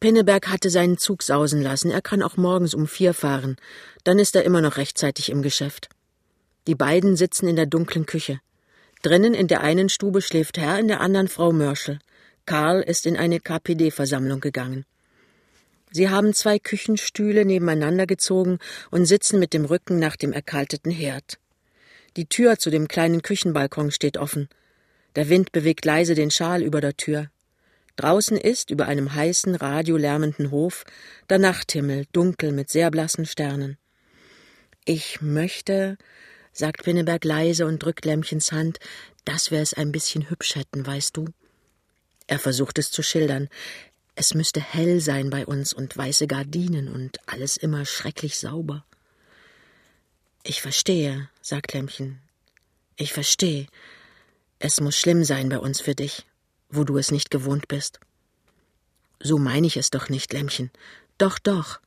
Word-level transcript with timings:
Pinneberg 0.00 0.48
hatte 0.48 0.70
seinen 0.70 0.96
Zug 0.96 1.22
sausen 1.22 1.60
lassen. 1.60 1.90
Er 1.90 2.02
kann 2.02 2.22
auch 2.22 2.36
morgens 2.36 2.74
um 2.74 2.86
vier 2.86 3.14
fahren. 3.14 3.56
Dann 4.04 4.18
ist 4.18 4.36
er 4.36 4.44
immer 4.44 4.60
noch 4.60 4.76
rechtzeitig 4.76 5.30
im 5.30 5.42
Geschäft. 5.42 5.88
Die 6.68 6.76
beiden 6.76 7.16
sitzen 7.16 7.48
in 7.48 7.56
der 7.56 7.66
dunklen 7.66 8.06
Küche. 8.06 8.40
Drinnen 9.02 9.34
in 9.34 9.48
der 9.48 9.62
einen 9.62 9.88
Stube 9.88 10.22
schläft 10.22 10.58
Herr, 10.58 10.78
in 10.78 10.88
der 10.88 11.00
anderen 11.00 11.28
Frau 11.28 11.52
Mörschel. 11.52 11.98
Karl 12.46 12.80
ist 12.82 13.06
in 13.06 13.16
eine 13.16 13.40
KPD-Versammlung 13.40 14.40
gegangen. 14.40 14.84
Sie 15.90 16.10
haben 16.10 16.34
zwei 16.34 16.58
Küchenstühle 16.58 17.44
nebeneinander 17.44 18.06
gezogen 18.06 18.58
und 18.90 19.06
sitzen 19.06 19.38
mit 19.38 19.52
dem 19.52 19.64
Rücken 19.64 19.98
nach 19.98 20.16
dem 20.16 20.32
erkalteten 20.32 20.92
Herd. 20.92 21.38
Die 22.16 22.26
Tür 22.26 22.58
zu 22.58 22.70
dem 22.70 22.88
kleinen 22.88 23.22
Küchenbalkon 23.22 23.90
steht 23.90 24.16
offen. 24.16 24.48
Der 25.16 25.28
Wind 25.28 25.52
bewegt 25.52 25.84
leise 25.84 26.14
den 26.14 26.30
Schal 26.30 26.62
über 26.62 26.80
der 26.80 26.96
Tür. 26.96 27.30
Draußen 27.98 28.36
ist, 28.36 28.70
über 28.70 28.86
einem 28.86 29.12
heißen, 29.12 29.56
radiolärmenden 29.56 30.52
Hof, 30.52 30.84
der 31.28 31.40
Nachthimmel 31.40 32.06
dunkel 32.12 32.52
mit 32.52 32.70
sehr 32.70 32.92
blassen 32.92 33.26
Sternen. 33.26 33.76
Ich 34.84 35.20
möchte, 35.20 35.98
sagt 36.52 36.84
Pinneberg 36.84 37.24
leise 37.24 37.66
und 37.66 37.82
drückt 37.82 38.04
Lämmchens 38.04 38.52
Hand, 38.52 38.78
dass 39.24 39.50
wir 39.50 39.60
es 39.60 39.74
ein 39.74 39.90
bisschen 39.90 40.30
hübsch 40.30 40.54
hätten, 40.54 40.86
weißt 40.86 41.16
du? 41.16 41.26
Er 42.28 42.38
versucht 42.38 42.78
es 42.78 42.92
zu 42.92 43.02
schildern. 43.02 43.48
Es 44.14 44.32
müsste 44.32 44.60
hell 44.60 45.00
sein 45.00 45.28
bei 45.28 45.44
uns 45.44 45.72
und 45.72 45.96
weiße 45.96 46.28
Gardinen 46.28 46.88
und 46.88 47.18
alles 47.26 47.56
immer 47.56 47.84
schrecklich 47.84 48.38
sauber. 48.38 48.84
Ich 50.44 50.62
verstehe, 50.62 51.28
sagt 51.42 51.74
Lämmchen. 51.74 52.20
Ich 52.94 53.12
verstehe. 53.12 53.66
Es 54.60 54.80
muss 54.80 54.96
schlimm 54.96 55.24
sein 55.24 55.48
bei 55.48 55.58
uns 55.58 55.80
für 55.80 55.96
dich 55.96 56.27
wo 56.70 56.84
du 56.84 56.98
es 56.98 57.10
nicht 57.10 57.30
gewohnt 57.30 57.68
bist. 57.68 58.00
So 59.20 59.38
meine 59.38 59.66
ich 59.66 59.76
es 59.76 59.90
doch 59.90 60.08
nicht, 60.08 60.32
Lämmchen. 60.32 60.70
Doch, 61.18 61.38
doch. 61.38 61.80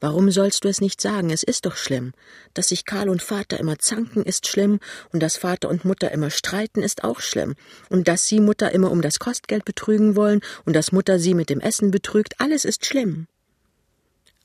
Warum 0.00 0.30
sollst 0.30 0.64
du 0.64 0.68
es 0.68 0.80
nicht 0.80 1.00
sagen? 1.00 1.30
Es 1.30 1.42
ist 1.42 1.66
doch 1.66 1.76
schlimm. 1.76 2.12
Dass 2.52 2.68
sich 2.68 2.84
Karl 2.84 3.08
und 3.08 3.22
Vater 3.22 3.58
immer 3.58 3.78
zanken, 3.78 4.22
ist 4.22 4.46
schlimm, 4.46 4.80
und 5.12 5.22
dass 5.22 5.36
Vater 5.36 5.68
und 5.68 5.84
Mutter 5.84 6.10
immer 6.10 6.30
streiten, 6.30 6.82
ist 6.82 7.04
auch 7.04 7.20
schlimm. 7.20 7.54
Und 7.88 8.08
dass 8.08 8.26
sie 8.26 8.40
Mutter 8.40 8.72
immer 8.72 8.90
um 8.90 9.00
das 9.02 9.18
Kostgeld 9.18 9.64
betrügen 9.64 10.14
wollen 10.16 10.40
und 10.64 10.74
dass 10.74 10.92
Mutter 10.92 11.18
sie 11.18 11.34
mit 11.34 11.48
dem 11.48 11.60
Essen 11.60 11.90
betrügt, 11.90 12.40
alles 12.40 12.64
ist 12.64 12.84
schlimm. 12.84 13.28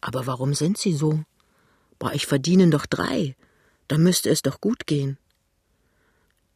Aber 0.02 0.28
warum 0.28 0.54
sind 0.54 0.78
sie 0.78 0.94
so? 0.94 1.24
Bei 1.98 2.14
euch 2.14 2.26
verdienen 2.26 2.72
doch 2.72 2.86
drei. 2.86 3.36
Da 3.90 3.98
müsste 3.98 4.30
es 4.30 4.42
doch 4.42 4.62
gut 4.62 4.88
gehen. 4.88 5.18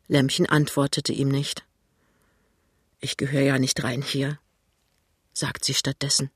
Lämmchen 0.08 0.46
antwortete 0.46 1.12
ihm 1.12 1.28
nicht. 1.28 1.66
Ich 3.04 3.18
gehöre 3.18 3.42
ja 3.42 3.60
nicht 3.60 3.84
rein 3.84 4.02
hier, 4.02 4.40
sagt 5.34 5.66
sie 5.66 5.74
stattdessen. 5.74 6.32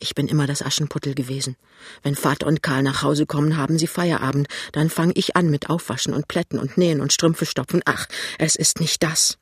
Ich 0.00 0.16
bin 0.16 0.26
immer 0.26 0.48
das 0.48 0.60
Aschenputtel 0.60 1.14
gewesen. 1.14 1.56
Wenn 2.02 2.16
Vater 2.16 2.48
und 2.48 2.64
Karl 2.64 2.82
nach 2.82 3.02
Hause 3.02 3.26
kommen, 3.26 3.56
haben 3.56 3.78
sie 3.78 3.86
Feierabend. 3.86 4.48
Dann 4.72 4.90
fange 4.90 5.12
ich 5.14 5.36
an 5.36 5.50
mit 5.50 5.70
Aufwaschen 5.70 6.12
und 6.12 6.26
Plätten 6.26 6.58
und 6.58 6.76
Nähen 6.76 7.00
und 7.00 7.12
Strümpfe 7.12 7.46
stopfen. 7.46 7.80
Ach, 7.84 8.08
es 8.40 8.56
ist 8.56 8.80
nicht 8.80 9.04
das, 9.04 9.38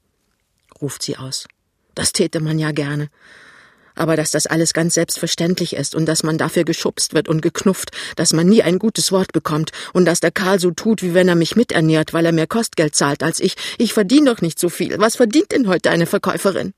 ruft 0.79 1.03
sie 1.03 1.17
aus. 1.17 1.49
Das 1.95 2.13
täte 2.13 2.39
man 2.41 2.59
ja 2.59 2.73
gerne 2.73 3.09
aber 3.95 4.17
dass 4.17 4.31
das 4.31 4.47
alles 4.47 4.73
ganz 4.73 4.95
selbstverständlich 4.95 5.75
ist 5.75 5.95
und 5.95 6.07
dass 6.07 6.23
man 6.23 6.39
dafür 6.39 6.65
geschubst 6.65 7.15
wird 7.15 7.29
und 7.29 7.41
geknufft, 7.41 7.91
dass 8.17 8.33
man 8.33 8.47
nie 8.47 8.63
ein 8.63 8.79
gutes 8.79 9.13
Wort 9.13 9.33
bekommt 9.33 9.73
und 9.93 10.05
dass 10.05 10.21
der 10.21 10.31
Karl 10.31 10.59
so 10.59 10.71
tut, 10.71 11.03
wie 11.03 11.15
wenn 11.15 11.29
er 11.29 11.35
mich 11.35 11.57
miternährt, 11.57 12.13
weil 12.13 12.27
er 12.27 12.33
mehr 12.33 12.47
Kostgeld 12.47 12.95
zahlt 12.95 13.23
als 13.23 13.41
ich. 13.41 13.57
Ich 13.79 13.93
verdiene 13.93 14.31
doch 14.31 14.41
nicht 14.41 14.59
so 14.59 14.69
viel. 14.69 14.99
Was 14.99 15.17
verdient 15.17 15.53
denn 15.53 15.69
heute 15.69 15.91
eine 15.91 16.07
Verkäuferin? 16.07 16.75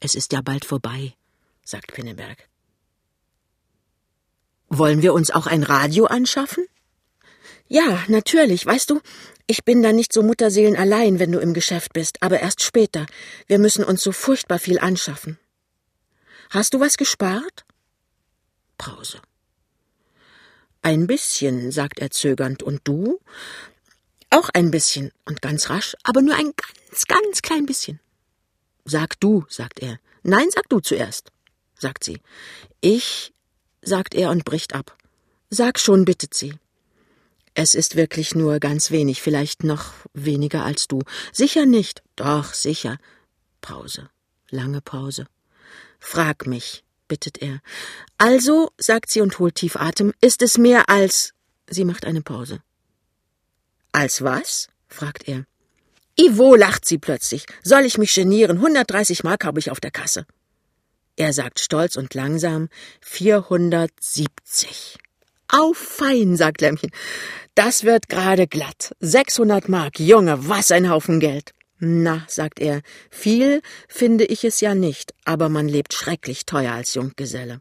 Es 0.00 0.14
ist 0.14 0.32
ja 0.32 0.42
bald 0.42 0.64
vorbei, 0.64 1.14
sagt 1.64 1.94
Pinneberg. 1.94 2.48
Wollen 4.68 5.02
wir 5.02 5.14
uns 5.14 5.30
auch 5.30 5.46
ein 5.46 5.62
Radio 5.62 6.06
anschaffen? 6.06 6.66
Ja, 7.68 8.04
natürlich, 8.08 8.66
weißt 8.66 8.90
du, 8.90 9.00
ich 9.46 9.64
bin 9.64 9.82
dann 9.82 9.96
nicht 9.96 10.12
so 10.12 10.22
Mutterseelen 10.22 10.76
allein, 10.76 11.18
wenn 11.18 11.32
du 11.32 11.38
im 11.38 11.54
Geschäft 11.54 11.92
bist, 11.92 12.22
aber 12.22 12.40
erst 12.40 12.62
später. 12.62 13.06
Wir 13.46 13.58
müssen 13.58 13.84
uns 13.84 14.02
so 14.02 14.12
furchtbar 14.12 14.58
viel 14.58 14.78
anschaffen. 14.78 15.38
Hast 16.50 16.72
du 16.72 16.80
was 16.80 16.96
gespart? 16.96 17.64
Pause. 18.78 19.20
Ein 20.82 21.06
bisschen, 21.06 21.72
sagt 21.72 21.98
er 21.98 22.10
zögernd, 22.10 22.62
und 22.62 22.80
du? 22.84 23.20
Auch 24.30 24.48
ein 24.52 24.70
bisschen 24.70 25.12
und 25.26 25.42
ganz 25.42 25.70
rasch, 25.70 25.94
aber 26.02 26.22
nur 26.22 26.34
ein 26.34 26.52
ganz, 26.56 27.04
ganz 27.06 27.42
klein 27.42 27.66
bisschen. 27.66 28.00
Sag 28.84 29.18
du, 29.20 29.44
sagt 29.48 29.80
er. 29.80 29.98
Nein, 30.22 30.48
sag 30.50 30.68
du 30.68 30.80
zuerst, 30.80 31.32
sagt 31.78 32.04
sie. 32.04 32.20
Ich, 32.80 33.32
sagt 33.82 34.14
er 34.14 34.30
und 34.30 34.44
bricht 34.44 34.74
ab. 34.74 34.96
Sag 35.50 35.78
schon, 35.78 36.04
bittet 36.04 36.34
sie. 36.34 36.54
Es 37.54 37.76
ist 37.76 37.94
wirklich 37.94 38.34
nur 38.34 38.58
ganz 38.58 38.90
wenig, 38.90 39.22
vielleicht 39.22 39.62
noch 39.62 39.92
weniger 40.12 40.64
als 40.64 40.88
du. 40.88 41.02
Sicher 41.32 41.66
nicht. 41.66 42.02
Doch, 42.16 42.52
sicher. 42.52 42.98
Pause. 43.60 44.10
Lange 44.50 44.80
Pause. 44.80 45.26
Frag 46.00 46.48
mich, 46.48 46.84
bittet 47.06 47.38
er. 47.40 47.60
Also, 48.18 48.72
sagt 48.76 49.10
sie 49.10 49.20
und 49.20 49.38
holt 49.38 49.54
tief 49.54 49.76
Atem, 49.76 50.12
ist 50.20 50.42
es 50.42 50.58
mehr 50.58 50.88
als. 50.88 51.32
Sie 51.68 51.84
macht 51.84 52.04
eine 52.04 52.22
Pause. 52.22 52.60
Als 53.92 54.22
was? 54.22 54.68
fragt 54.88 55.28
er. 55.28 55.44
Ivo, 56.16 56.56
lacht 56.56 56.84
sie 56.84 56.98
plötzlich. 56.98 57.46
Soll 57.62 57.84
ich 57.84 57.98
mich 57.98 58.12
genieren? 58.14 58.56
130 58.56 59.22
Mark 59.24 59.44
habe 59.44 59.60
ich 59.60 59.70
auf 59.70 59.78
der 59.80 59.92
Kasse. 59.92 60.26
Er 61.16 61.32
sagt 61.32 61.60
stolz 61.60 61.94
und 61.96 62.14
langsam 62.14 62.68
470. 63.00 64.98
Auf 65.48 65.76
fein, 65.76 66.36
sagt 66.36 66.60
Lämmchen. 66.60 66.90
Das 67.54 67.84
wird 67.84 68.08
gerade 68.08 68.46
glatt. 68.46 68.94
600 69.00 69.68
Mark, 69.68 70.00
Junge, 70.00 70.48
was 70.48 70.70
ein 70.70 70.90
Haufen 70.90 71.20
Geld. 71.20 71.52
Na, 71.78 72.24
sagt 72.28 72.60
er, 72.60 72.82
viel 73.10 73.60
finde 73.88 74.24
ich 74.24 74.44
es 74.44 74.60
ja 74.60 74.74
nicht, 74.74 75.14
aber 75.24 75.48
man 75.48 75.68
lebt 75.68 75.92
schrecklich 75.92 76.46
teuer 76.46 76.72
als 76.72 76.94
Junggeselle. 76.94 77.60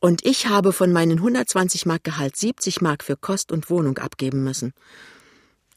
Und 0.00 0.24
ich 0.24 0.46
habe 0.46 0.72
von 0.72 0.92
meinen 0.92 1.18
120 1.18 1.84
Mark 1.84 2.04
Gehalt 2.04 2.36
70 2.36 2.80
Mark 2.80 3.02
für 3.02 3.16
Kost 3.16 3.50
und 3.50 3.70
Wohnung 3.70 3.98
abgeben 3.98 4.44
müssen. 4.44 4.72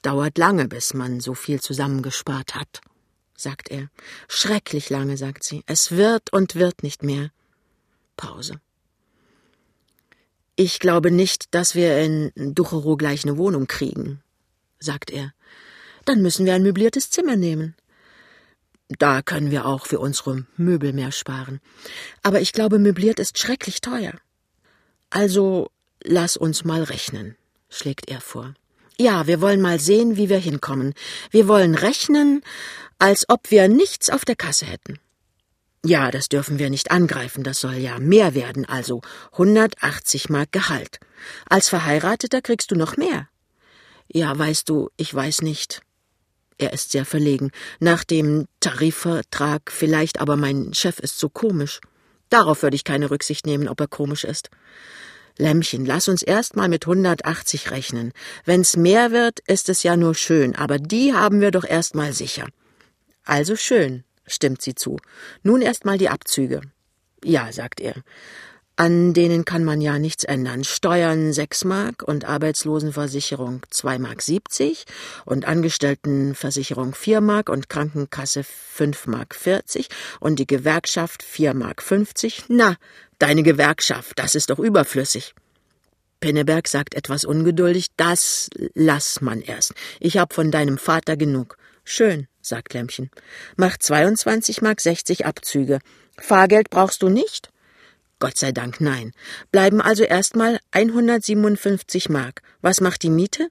Dauert 0.04 0.38
lange, 0.38 0.68
bis 0.68 0.94
man 0.94 1.20
so 1.20 1.34
viel 1.34 1.60
zusammengespart 1.60 2.56
hat, 2.56 2.82
sagt 3.36 3.72
er. 3.72 3.90
Schrecklich 4.28 4.90
lange, 4.90 5.18
sagt 5.18 5.44
sie. 5.44 5.64
Es 5.66 5.92
wird 5.92 6.32
und 6.32 6.56
wird 6.56 6.84
nicht 6.84 7.02
mehr. 7.02 7.32
Pause. 8.18 8.60
Ich 10.56 10.80
glaube 10.80 11.12
nicht, 11.12 11.54
dass 11.54 11.76
wir 11.76 11.98
in 12.00 12.32
Ducherow 12.36 12.98
gleich 12.98 13.24
eine 13.24 13.38
Wohnung 13.38 13.68
kriegen, 13.68 14.22
sagt 14.80 15.10
er. 15.10 15.34
Dann 16.06 16.22
müssen 16.22 16.46
wir 16.46 16.54
ein 16.54 16.64
möbliertes 16.64 17.10
Zimmer 17.10 17.36
nehmen. 17.36 17.76
Da 19.00 19.22
können 19.22 19.52
wir 19.52 19.66
auch 19.66 19.86
für 19.86 20.00
unsere 20.00 20.46
Möbel 20.58 20.92
mehr 20.94 21.12
sparen. 21.12 21.62
Aber 22.24 22.42
ich 22.42 22.52
glaube, 22.52 22.80
möbliert 22.80 23.20
ist 23.20 23.38
schrecklich 23.38 23.80
teuer. 23.82 24.14
Also 25.10 25.70
lass 26.04 26.38
uns 26.38 26.66
mal 26.66 26.84
rechnen, 26.84 27.36
schlägt 27.70 28.10
er 28.10 28.22
vor. 28.22 28.54
Ja, 28.98 29.28
wir 29.28 29.42
wollen 29.42 29.62
mal 29.62 29.80
sehen, 29.80 30.18
wie 30.18 30.30
wir 30.30 30.38
hinkommen. 30.38 30.94
Wir 31.32 31.48
wollen 31.48 31.76
rechnen, 31.76 32.44
als 33.00 33.28
ob 33.30 33.50
wir 33.50 33.68
nichts 33.68 34.10
auf 34.10 34.26
der 34.26 34.36
Kasse 34.36 34.66
hätten. 34.66 35.00
Ja, 35.84 36.12
das 36.12 36.30
dürfen 36.30 36.60
wir 36.60 36.70
nicht 36.70 36.92
angreifen, 36.92 37.44
das 37.44 37.60
soll 37.60 37.74
ja 37.76 37.98
mehr 37.98 38.36
werden, 38.36 38.66
also 38.66 39.02
180 39.32 40.30
Mark 40.30 40.52
Gehalt. 40.52 41.00
Als 41.50 41.70
Verheirateter 41.70 42.42
kriegst 42.42 42.70
du 42.70 42.76
noch 42.76 42.98
mehr. 42.98 43.28
Ja, 44.08 44.38
weißt 44.38 44.70
du, 44.70 44.90
ich 44.98 45.14
weiß 45.14 45.42
nicht. 45.42 45.82
Er 46.60 46.74
ist 46.74 46.92
sehr 46.92 47.06
verlegen. 47.06 47.50
Nach 47.80 48.04
dem 48.04 48.46
Tarifvertrag 48.60 49.72
vielleicht, 49.72 50.22
aber 50.22 50.36
mein 50.36 50.76
Chef 50.76 51.00
ist 51.00 51.18
so 51.18 51.30
komisch. 51.30 51.82
Darauf 52.30 52.62
würde 52.62 52.76
ich 52.76 52.84
keine 52.84 53.10
Rücksicht 53.10 53.48
nehmen, 53.48 53.68
ob 53.68 53.80
er 53.80 53.88
komisch 53.88 54.24
ist. 54.24 54.52
Lämmchen, 55.40 55.86
lass 55.86 56.08
uns 56.08 56.22
erst 56.22 56.56
mal 56.56 56.70
mit 56.70 56.86
180 56.86 57.72
rechnen. 57.72 58.14
Wenn's 58.46 58.78
mehr 58.78 59.12
wird, 59.12 59.40
ist 59.48 59.70
es 59.70 59.82
ja 59.82 59.98
nur 59.98 60.14
schön, 60.14 60.56
aber 60.56 60.78
die 60.78 61.16
haben 61.16 61.42
wir 61.42 61.50
doch 61.50 61.66
erst 61.66 61.96
mal 61.96 62.14
sicher. 62.14 62.48
Also 63.24 63.56
schön, 63.56 64.04
stimmt 64.26 64.62
sie 64.62 64.76
zu. 64.76 64.98
Nun 65.44 65.62
erst 65.62 65.86
mal 65.86 65.98
die 65.98 66.10
Abzüge. 66.10 66.62
Ja, 67.24 67.52
sagt 67.52 67.80
er. 67.80 67.96
An 68.78 69.14
denen 69.14 69.46
kann 69.46 69.64
man 69.64 69.80
ja 69.82 70.00
nichts 70.00 70.24
ändern. 70.24 70.64
Steuern 70.64 71.34
sechs 71.34 71.66
Mark 71.66 72.02
und 72.02 72.26
Arbeitslosenversicherung 72.26 73.62
zwei 73.70 74.00
Mark 74.00 74.22
siebzig 74.24 74.86
und 75.26 75.46
Angestelltenversicherung 75.46 76.96
vier 76.96 77.22
Mark 77.22 77.50
und 77.50 77.70
Krankenkasse 77.70 78.44
fünf 78.44 79.06
Mark 79.08 79.36
vierzig 79.36 79.90
und 80.20 80.38
die 80.38 80.48
Gewerkschaft 80.48 81.22
vier 81.22 81.54
Mark 81.54 81.84
fünfzig. 81.84 82.46
Na, 82.48 82.78
deine 83.20 83.44
Gewerkschaft, 83.44 84.18
das 84.18 84.34
ist 84.34 84.50
doch 84.50 84.58
überflüssig. 84.58 85.36
Pinneberg 86.22 86.68
sagt 86.68 86.96
etwas 86.96 87.26
ungeduldig, 87.26 87.88
das 87.98 88.50
lass 88.74 89.22
man 89.22 89.42
erst. 89.42 89.74
Ich 90.00 90.18
hab 90.18 90.34
von 90.34 90.50
deinem 90.50 90.78
Vater 90.78 91.18
genug. 91.18 91.58
Schön, 91.84 92.28
sagt 92.46 92.74
Lämmchen. 92.74 93.10
Mach 93.56 93.78
22 93.78 94.62
Mark 94.62 94.82
60 94.82 95.26
Abzüge. 95.26 95.80
Fahrgeld 96.18 96.70
brauchst 96.70 97.02
du 97.02 97.10
nicht? 97.10 97.50
Gott 98.20 98.38
sei 98.38 98.52
Dank 98.52 98.80
nein. 98.80 99.14
Bleiben 99.52 99.82
also 99.82 100.04
erstmal 100.04 100.60
157 100.72 102.10
Mark. 102.10 102.42
Was 102.62 102.80
macht 102.80 103.02
die 103.04 103.10
Miete? 103.10 103.50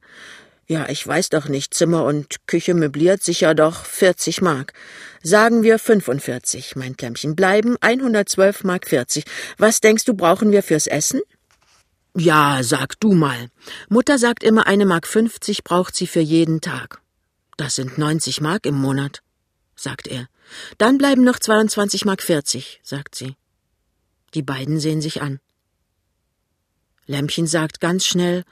Ja, 0.66 0.88
ich 0.88 1.04
weiß 1.04 1.30
doch 1.30 1.48
nicht. 1.48 1.74
Zimmer 1.74 2.04
und 2.04 2.46
Küche 2.46 2.74
möbliert 2.74 3.24
sicher 3.24 3.56
doch 3.56 3.84
40 3.84 4.40
Mark. 4.40 4.72
Sagen 5.20 5.64
wir 5.64 5.80
45, 5.80 6.76
mein 6.76 6.96
Klämmchen. 6.96 7.34
Bleiben 7.34 7.76
112 7.80 8.62
Mark 8.62 8.86
40. 8.86 9.24
Was 9.58 9.80
denkst 9.80 10.04
du, 10.04 10.14
brauchen 10.14 10.52
wir 10.52 10.62
fürs 10.62 10.86
Essen? 10.86 11.20
Ja, 12.16 12.60
sag 12.62 13.00
du 13.00 13.12
mal. 13.14 13.48
Mutter 13.88 14.18
sagt 14.18 14.44
immer, 14.44 14.68
eine 14.68 14.86
Mark 14.86 15.08
50 15.08 15.64
braucht 15.64 15.96
sie 15.96 16.06
für 16.06 16.20
jeden 16.20 16.60
Tag. 16.60 17.00
Das 17.60 17.74
sind 17.74 17.98
90 17.98 18.40
Mark 18.40 18.64
im 18.64 18.74
Monat, 18.74 19.22
sagt 19.76 20.06
er. 20.06 20.28
Dann 20.78 20.96
bleiben 20.96 21.24
noch 21.24 21.38
22 21.38 22.06
Mark 22.06 22.22
40, 22.22 22.80
sagt 22.82 23.14
sie. 23.14 23.36
Die 24.32 24.40
beiden 24.40 24.80
sehen 24.80 25.02
sich 25.02 25.20
an. 25.20 25.40
Lämmchen 27.04 27.46
sagt 27.46 27.78
ganz 27.78 28.06
schnell, 28.06 28.44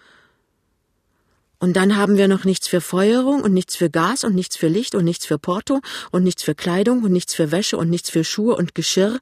und 1.58 1.75
dann 1.75 1.96
haben 1.96 2.19
wir 2.19 2.28
noch 2.28 2.44
nichts 2.44 2.69
für 2.69 2.82
Feuerung 2.82 3.40
und 3.40 3.55
nichts 3.55 3.76
für 3.76 3.88
Gas 3.88 4.25
und 4.25 4.34
nichts 4.34 4.58
für 4.58 4.69
Licht 4.69 4.94
und 4.94 5.06
nichts 5.06 5.25
für 5.25 5.38
Porto 5.38 5.81
und 6.11 6.22
nichts 6.22 6.43
für 6.43 6.54
Kleidung 6.54 7.02
und 7.02 7.11
nichts 7.11 7.32
für 7.32 7.50
Wäsche 7.50 7.78
und 7.78 7.88
nichts 7.88 8.11
für 8.11 8.25
Schuhe 8.25 8.56
und 8.56 8.75
Geschirr. 8.75 9.19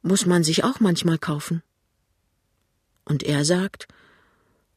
Muss 0.00 0.24
man 0.24 0.44
sich 0.44 0.64
auch 0.64 0.80
manchmal 0.80 1.18
kaufen. 1.18 1.62
Und 3.04 3.22
er 3.22 3.44
sagt, 3.44 3.86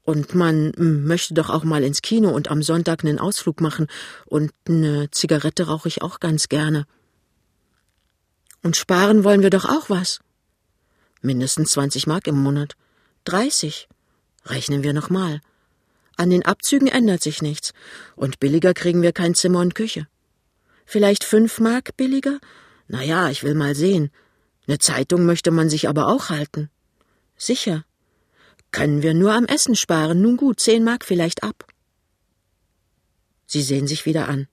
und 0.06 0.36
man 0.36 0.72
hm, 0.76 1.06
möchte 1.06 1.34
doch 1.34 1.50
auch 1.50 1.64
mal 1.64 1.84
ins 1.84 2.02
Kino 2.02 2.30
und 2.30 2.50
am 2.50 2.64
Sonntag 2.64 3.04
einen 3.04 3.20
Ausflug 3.20 3.60
machen 3.60 3.88
und 4.26 4.52
eine 4.70 5.10
Zigarette 5.12 5.68
rauche 5.68 5.88
ich 5.90 6.02
auch 6.02 6.20
ganz 6.20 6.48
gerne. 6.48 6.86
Und 8.62 8.78
sparen 8.78 9.24
wollen 9.24 9.42
wir 9.42 9.50
doch 9.50 9.66
auch 9.66 9.90
was. 9.90 10.20
Mindestens 11.22 11.72
20 11.72 12.08
Mark 12.08 12.28
im 12.28 12.42
Monat. 12.42 12.76
30. 13.26 13.88
Rechnen 14.46 14.84
wir 14.84 14.94
noch 14.94 15.10
mal. 15.10 15.42
An 16.18 16.30
den 16.30 16.46
Abzügen 16.46 16.88
ändert 16.88 17.22
sich 17.22 17.42
nichts. 17.42 17.74
Und 18.16 18.40
billiger 18.40 18.74
kriegen 18.74 19.02
wir 19.02 19.12
kein 19.12 19.36
Zimmer 19.36 19.60
und 19.60 19.76
Küche. 19.76 20.08
Vielleicht 20.86 21.24
fünf 21.24 21.60
Mark 21.60 21.98
billiger? 21.98 22.40
Na 22.88 23.04
ja, 23.04 23.30
ich 23.30 23.44
will 23.44 23.56
mal 23.56 23.74
sehen. 23.74 24.12
Eine 24.68 24.78
Zeitung 24.78 25.26
möchte 25.26 25.50
man 25.50 25.70
sich 25.70 25.90
aber 25.90 26.08
auch 26.08 26.30
halten. 26.30 26.70
Sicher. 27.38 27.86
Können 28.76 29.04
wir 29.04 29.14
nur 29.14 29.32
am 29.32 29.46
Essen 29.46 29.78
sparen. 29.78 30.22
Nun 30.22 30.36
gut, 30.36 30.60
zehn 30.60 30.84
Mark 30.84 31.06
vielleicht 31.06 31.44
ab. 31.44 31.66
Sie 33.48 33.62
sehen 33.62 33.88
sich 33.88 34.06
wieder 34.06 34.28
an. 34.28 34.50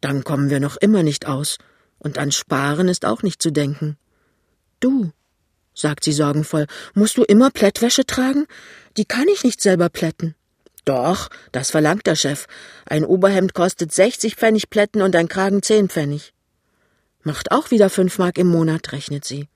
Dann 0.00 0.22
kommen 0.22 0.50
wir 0.50 0.60
noch 0.60 0.76
immer 0.76 1.02
nicht 1.02 1.26
aus. 1.26 1.58
Und 1.98 2.16
an 2.16 2.30
Sparen 2.30 2.86
ist 2.86 3.04
auch 3.04 3.24
nicht 3.24 3.42
zu 3.42 3.50
denken. 3.50 3.96
Du, 4.78 5.10
sagt 5.74 6.04
sie 6.04 6.12
sorgenvoll, 6.12 6.68
musst 6.94 7.16
du 7.16 7.24
immer 7.24 7.50
Plättwäsche 7.50 8.06
tragen? 8.06 8.46
Die 8.96 9.04
kann 9.04 9.26
ich 9.26 9.42
nicht 9.42 9.60
selber 9.60 9.88
plätten. 9.88 10.36
Doch, 10.84 11.28
das 11.50 11.72
verlangt 11.72 12.06
der 12.06 12.14
Chef. 12.14 12.46
Ein 12.84 13.04
Oberhemd 13.04 13.52
kostet 13.52 13.90
60 13.90 14.36
Pfennig 14.36 14.70
Plätten 14.70 15.02
und 15.02 15.16
ein 15.16 15.26
Kragen 15.26 15.60
10 15.60 15.88
Pfennig. 15.88 16.34
Macht 17.24 17.50
auch 17.50 17.72
wieder 17.72 17.90
fünf 17.90 18.18
Mark 18.18 18.38
im 18.38 18.46
Monat, 18.46 18.92
rechnet 18.92 19.24
sie. 19.24 19.48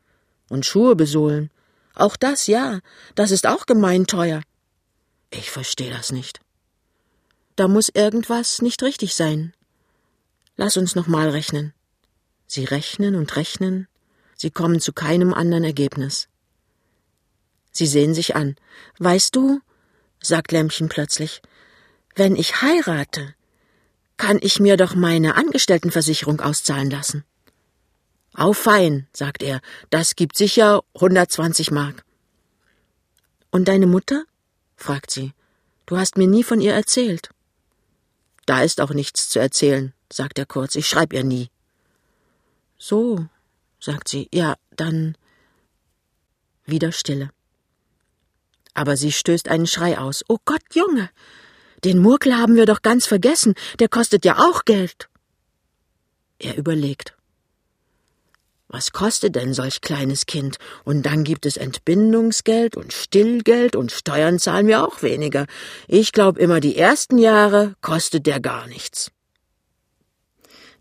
Und 0.48 0.66
Schuhe 0.66 0.96
besohlen. 0.96 1.52
Auch 1.94 2.16
das, 2.16 2.46
ja. 2.46 2.80
Das 3.14 3.30
ist 3.30 3.46
auch 3.46 3.66
gemein 3.66 4.06
teuer. 4.06 4.42
Ich 5.30 5.50
verstehe 5.50 5.90
das 5.90 6.12
nicht. 6.12 6.40
Da 7.56 7.68
muss 7.68 7.88
irgendwas 7.88 8.62
nicht 8.62 8.82
richtig 8.82 9.14
sein. 9.14 9.52
Lass 10.56 10.76
uns 10.76 10.94
noch 10.94 11.06
mal 11.06 11.30
rechnen. 11.30 11.72
Sie 12.46 12.64
rechnen 12.64 13.14
und 13.14 13.36
rechnen. 13.36 13.86
Sie 14.34 14.50
kommen 14.50 14.80
zu 14.80 14.92
keinem 14.92 15.34
anderen 15.34 15.64
Ergebnis. 15.64 16.28
Sie 17.70 17.86
sehen 17.86 18.14
sich 18.14 18.34
an. 18.34 18.56
Weißt 18.98 19.36
du, 19.36 19.60
sagt 20.20 20.52
Lämmchen 20.52 20.88
plötzlich, 20.88 21.42
wenn 22.16 22.36
ich 22.36 22.62
heirate, 22.62 23.34
kann 24.16 24.38
ich 24.42 24.60
mir 24.60 24.76
doch 24.76 24.94
meine 24.94 25.36
Angestelltenversicherung 25.36 26.40
auszahlen 26.40 26.90
lassen. 26.90 27.24
Au 28.34 28.52
fein, 28.52 29.08
sagt 29.12 29.42
er, 29.42 29.60
das 29.90 30.16
gibt 30.16 30.36
sicher 30.36 30.82
120 30.94 31.70
Mark. 31.70 32.04
Und 33.50 33.68
deine 33.68 33.86
Mutter? 33.86 34.24
fragt 34.76 35.10
sie. 35.10 35.32
Du 35.86 35.98
hast 35.98 36.16
mir 36.16 36.28
nie 36.28 36.44
von 36.44 36.60
ihr 36.60 36.72
erzählt. 36.72 37.30
Da 38.46 38.62
ist 38.62 38.80
auch 38.80 38.90
nichts 38.90 39.28
zu 39.28 39.40
erzählen, 39.40 39.92
sagt 40.12 40.38
er 40.38 40.46
kurz. 40.46 40.76
Ich 40.76 40.88
schreib 40.88 41.12
ihr 41.12 41.24
nie. 41.24 41.50
So, 42.78 43.26
sagt 43.80 44.08
sie. 44.08 44.28
Ja, 44.32 44.54
dann. 44.76 45.16
Wieder 46.64 46.92
Stille 46.92 47.30
aber 48.74 48.96
sie 48.96 49.12
stößt 49.12 49.48
einen 49.48 49.66
Schrei 49.66 49.98
aus. 49.98 50.24
Oh 50.28 50.38
Gott, 50.44 50.62
Junge! 50.72 51.10
Den 51.84 51.98
Murkel 51.98 52.36
haben 52.36 52.56
wir 52.56 52.66
doch 52.66 52.82
ganz 52.82 53.06
vergessen, 53.06 53.54
der 53.78 53.88
kostet 53.88 54.24
ja 54.24 54.38
auch 54.38 54.64
Geld. 54.64 55.08
Er 56.38 56.56
überlegt. 56.56 57.14
Was 58.72 58.92
kostet 58.92 59.34
denn 59.34 59.52
solch 59.52 59.80
kleines 59.80 60.26
Kind? 60.26 60.58
Und 60.84 61.04
dann 61.04 61.24
gibt 61.24 61.44
es 61.44 61.56
Entbindungsgeld 61.56 62.76
und 62.76 62.92
Stillgeld 62.92 63.74
und 63.74 63.90
Steuern 63.90 64.38
zahlen 64.38 64.68
wir 64.68 64.86
auch 64.86 65.02
weniger. 65.02 65.46
Ich 65.88 66.12
glaube 66.12 66.38
immer, 66.38 66.60
die 66.60 66.76
ersten 66.76 67.18
Jahre 67.18 67.74
kostet 67.80 68.26
der 68.26 68.38
gar 68.38 68.68
nichts. 68.68 69.10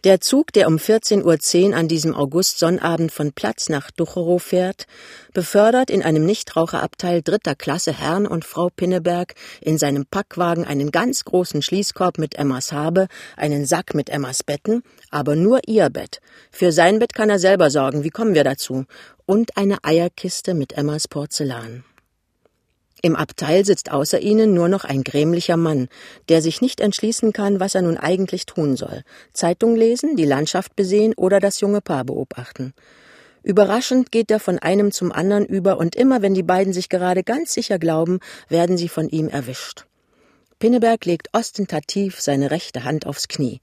Der 0.06 0.22
Zug, 0.22 0.54
der 0.54 0.68
um 0.70 0.78
14.10 0.78 1.72
Uhr 1.72 1.76
an 1.76 1.90
diesem 1.90 2.16
August-Sonnabend 2.16 3.12
von 3.12 3.34
Platz 3.34 3.68
nach 3.68 3.92
Ducherow 3.92 4.42
fährt, 4.42 4.88
befördert 5.34 5.90
in 5.90 6.04
einem 6.04 6.26
Nichtraucherabteil 6.26 7.22
dritter 7.22 7.54
Klasse 7.54 7.92
Herrn 7.92 8.26
und 8.26 8.46
Frau 8.46 8.70
Pinneberg 8.74 9.36
in 9.60 9.78
seinem 9.78 10.06
Packwagen 10.06 10.64
einen 10.64 10.92
ganz 10.92 11.26
großen 11.26 11.62
Schließkorb 11.62 12.18
mit 12.18 12.36
Emmas 12.36 12.72
Habe, 12.72 13.08
einen 13.36 13.66
Sack 13.66 13.94
mit 13.94 14.10
Emmas 14.10 14.42
Betten, 14.42 14.84
aber 15.12 15.36
nur 15.36 15.60
ihr 15.68 15.90
Bett. 15.90 16.22
Für 16.50 16.72
sein 16.72 17.00
Bett 17.00 17.14
kann 17.14 17.30
er 17.30 17.40
selber 17.40 17.70
sorgen, 17.70 18.06
wie 18.06 18.10
kommen 18.10 18.36
wir 18.36 18.46
dazu? 18.46 18.86
Und 19.26 19.58
eine 19.58 19.84
Eierkiste 19.84 20.54
mit 20.54 20.72
Emmas 20.78 21.10
Porzellan. 21.10 21.84
Im 23.02 23.16
Abteil 23.16 23.64
sitzt 23.64 23.92
außer 23.92 24.20
ihnen 24.20 24.54
nur 24.54 24.68
noch 24.68 24.84
ein 24.84 25.04
grämlicher 25.04 25.56
Mann, 25.56 25.88
der 26.28 26.42
sich 26.42 26.60
nicht 26.60 26.82
entschließen 26.82 27.32
kann, 27.32 27.62
was 27.62 27.76
er 27.76 27.82
nun 27.82 27.98
eigentlich 27.98 28.46
tun 28.46 28.76
soll. 28.76 29.04
Zeitung 29.32 29.76
lesen, 29.76 30.18
die 30.18 30.26
Landschaft 30.26 30.76
besehen 30.76 31.14
oder 31.16 31.40
das 31.40 31.62
junge 31.62 31.80
Paar 31.80 32.04
beobachten. 32.04 32.74
Überraschend 33.42 34.12
geht 34.12 34.30
er 34.32 34.42
von 34.42 34.60
einem 34.60 34.92
zum 34.92 35.14
anderen 35.14 35.46
über, 35.46 35.78
und 35.78 35.96
immer 35.96 36.22
wenn 36.22 36.34
die 36.34 36.44
beiden 36.44 36.74
sich 36.74 36.90
gerade 36.90 37.24
ganz 37.24 37.54
sicher 37.54 37.80
glauben, 37.80 38.20
werden 38.50 38.78
sie 38.78 38.90
von 38.90 39.08
ihm 39.08 39.30
erwischt. 39.30 39.86
Pinneberg 40.60 41.06
legt 41.06 41.30
ostentativ 41.32 42.20
seine 42.20 42.52
rechte 42.52 42.84
Hand 42.84 43.06
aufs 43.06 43.30
Knie. 43.30 43.62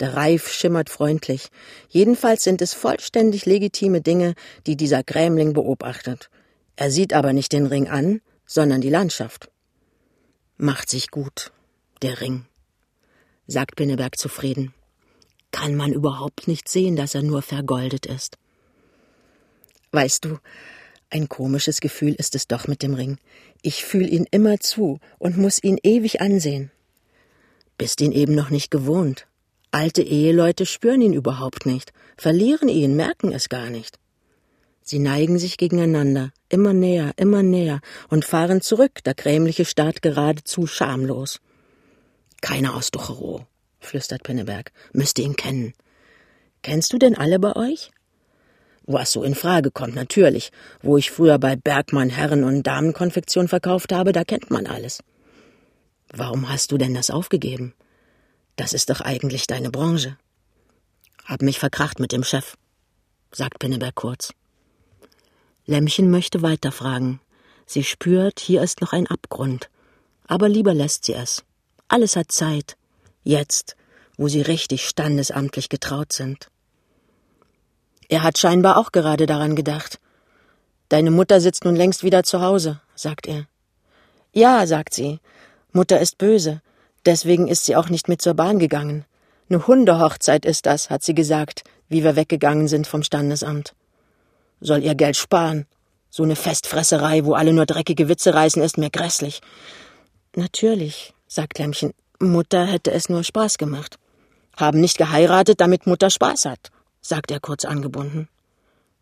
Der 0.00 0.16
Reif 0.16 0.48
schimmert 0.48 0.90
freundlich. 0.90 1.50
Jedenfalls 1.88 2.42
sind 2.42 2.60
es 2.60 2.74
vollständig 2.74 3.46
legitime 3.46 4.00
Dinge, 4.00 4.34
die 4.66 4.76
dieser 4.76 5.04
Grämling 5.04 5.52
beobachtet. 5.52 6.30
Er 6.74 6.90
sieht 6.90 7.12
aber 7.12 7.32
nicht 7.32 7.52
den 7.52 7.66
Ring 7.66 7.88
an, 7.88 8.20
sondern 8.52 8.82
die 8.82 8.90
Landschaft. 8.90 9.50
Macht 10.58 10.90
sich 10.90 11.10
gut, 11.10 11.52
der 12.02 12.20
Ring, 12.20 12.44
sagt 13.46 13.76
Pinneberg 13.76 14.18
zufrieden. 14.18 14.74
Kann 15.52 15.74
man 15.74 15.92
überhaupt 15.92 16.48
nicht 16.48 16.68
sehen, 16.68 16.94
dass 16.94 17.14
er 17.14 17.22
nur 17.22 17.40
vergoldet 17.40 18.04
ist. 18.04 18.36
Weißt 19.90 20.24
du, 20.26 20.38
ein 21.08 21.28
komisches 21.28 21.80
Gefühl 21.80 22.14
ist 22.14 22.34
es 22.34 22.46
doch 22.46 22.66
mit 22.66 22.82
dem 22.82 22.94
Ring. 22.94 23.18
Ich 23.62 23.84
fühl 23.84 24.12
ihn 24.12 24.26
immer 24.30 24.60
zu 24.60 24.98
und 25.18 25.38
muss 25.38 25.62
ihn 25.62 25.78
ewig 25.82 26.20
ansehen. 26.20 26.70
Bist 27.78 28.00
ihn 28.02 28.12
eben 28.12 28.34
noch 28.34 28.50
nicht 28.50 28.70
gewohnt. 28.70 29.26
Alte 29.70 30.02
Eheleute 30.02 30.66
spüren 30.66 31.00
ihn 31.00 31.14
überhaupt 31.14 31.64
nicht, 31.64 31.92
verlieren 32.18 32.68
ihn, 32.68 32.96
merken 32.96 33.32
es 33.32 33.48
gar 33.48 33.70
nicht. 33.70 33.98
Sie 34.82 34.98
neigen 34.98 35.38
sich 35.38 35.56
gegeneinander, 35.58 36.32
immer 36.48 36.72
näher, 36.72 37.12
immer 37.16 37.42
näher 37.42 37.80
und 38.08 38.24
fahren 38.24 38.60
zurück, 38.60 39.02
der 39.04 39.14
grämliche 39.14 39.64
Staat 39.64 40.02
geradezu 40.02 40.66
schamlos. 40.66 41.40
Keiner 42.40 42.74
aus 42.74 42.90
Ducherow, 42.90 43.42
flüstert 43.78 44.24
Pinneberg, 44.24 44.72
müsste 44.92 45.22
ihn 45.22 45.36
kennen. 45.36 45.72
Kennst 46.62 46.92
du 46.92 46.98
denn 46.98 47.16
alle 47.16 47.38
bei 47.38 47.54
euch? 47.54 47.90
Was 48.84 49.12
so 49.12 49.22
in 49.22 49.36
Frage 49.36 49.70
kommt, 49.70 49.94
natürlich. 49.94 50.50
Wo 50.82 50.96
ich 50.96 51.12
früher 51.12 51.38
bei 51.38 51.54
Bergmann 51.54 52.10
Herren- 52.10 52.44
und 52.44 52.64
Damenkonfektion 52.64 53.46
verkauft 53.46 53.92
habe, 53.92 54.12
da 54.12 54.24
kennt 54.24 54.50
man 54.50 54.66
alles. 54.66 55.02
Warum 56.12 56.48
hast 56.48 56.72
du 56.72 56.78
denn 56.78 56.94
das 56.94 57.10
aufgegeben? 57.10 57.74
Das 58.56 58.72
ist 58.72 58.90
doch 58.90 59.00
eigentlich 59.00 59.46
deine 59.46 59.70
Branche. 59.70 60.18
Hab 61.24 61.42
mich 61.42 61.60
verkracht 61.60 62.00
mit 62.00 62.12
dem 62.12 62.24
Chef, 62.24 62.56
sagt 63.30 63.60
Pinneberg 63.60 63.94
kurz. 63.94 64.32
Lämmchen 65.66 66.10
möchte 66.10 66.42
weiterfragen. 66.42 67.20
Sie 67.66 67.84
spürt, 67.84 68.40
hier 68.40 68.62
ist 68.62 68.80
noch 68.80 68.92
ein 68.92 69.06
Abgrund. 69.06 69.70
Aber 70.26 70.48
lieber 70.48 70.74
lässt 70.74 71.04
sie 71.04 71.14
es. 71.14 71.44
Alles 71.88 72.16
hat 72.16 72.32
Zeit. 72.32 72.76
Jetzt, 73.22 73.76
wo 74.16 74.28
sie 74.28 74.42
richtig 74.42 74.88
standesamtlich 74.88 75.68
getraut 75.68 76.12
sind. 76.12 76.48
Er 78.08 78.22
hat 78.22 78.38
scheinbar 78.38 78.76
auch 78.76 78.92
gerade 78.92 79.26
daran 79.26 79.56
gedacht. 79.56 80.00
Deine 80.88 81.10
Mutter 81.10 81.40
sitzt 81.40 81.64
nun 81.64 81.76
längst 81.76 82.02
wieder 82.02 82.24
zu 82.24 82.42
Hause, 82.42 82.80
sagt 82.94 83.26
er. 83.26 83.46
Ja, 84.32 84.66
sagt 84.66 84.94
sie. 84.94 85.20
Mutter 85.72 86.00
ist 86.00 86.18
böse. 86.18 86.60
Deswegen 87.06 87.48
ist 87.48 87.64
sie 87.64 87.76
auch 87.76 87.88
nicht 87.88 88.08
mit 88.08 88.20
zur 88.20 88.34
Bahn 88.34 88.58
gegangen. 88.58 89.04
Ne 89.48 89.66
Hundehochzeit 89.66 90.44
ist 90.44 90.66
das, 90.66 90.90
hat 90.90 91.02
sie 91.02 91.14
gesagt, 91.14 91.64
wie 91.88 92.04
wir 92.04 92.16
weggegangen 92.16 92.68
sind 92.68 92.86
vom 92.86 93.02
Standesamt. 93.02 93.74
Soll 94.62 94.84
ihr 94.84 94.94
Geld 94.94 95.16
sparen. 95.16 95.66
So 96.08 96.24
ne 96.24 96.36
Festfresserei, 96.36 97.24
wo 97.24 97.34
alle 97.34 97.52
nur 97.52 97.66
dreckige 97.66 98.08
Witze 98.08 98.32
reißen, 98.32 98.62
ist 98.62 98.78
mir 98.78 98.90
grässlich. 98.90 99.40
Natürlich, 100.36 101.14
sagt 101.26 101.58
Lämmchen. 101.58 101.92
Mutter 102.20 102.64
hätte 102.66 102.92
es 102.92 103.08
nur 103.08 103.24
Spaß 103.24 103.58
gemacht. 103.58 103.98
Haben 104.56 104.80
nicht 104.80 104.98
geheiratet, 104.98 105.60
damit 105.60 105.86
Mutter 105.86 106.10
Spaß 106.10 106.44
hat, 106.44 106.70
sagt 107.00 107.32
er 107.32 107.40
kurz 107.40 107.64
angebunden. 107.64 108.28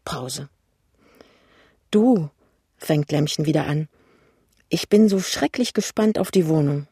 Pause. 0.05 0.49
Du, 1.91 2.31
fängt 2.79 3.13
Lämmchen 3.13 3.45
wieder 3.45 3.67
an. 3.67 3.89
Ich 4.71 4.89
bin 4.89 5.09
so 5.11 5.21
schrecklich 5.21 5.75
gespannt 5.75 6.19
auf 6.19 6.31
die 6.31 6.49
Wohnung. 6.49 6.87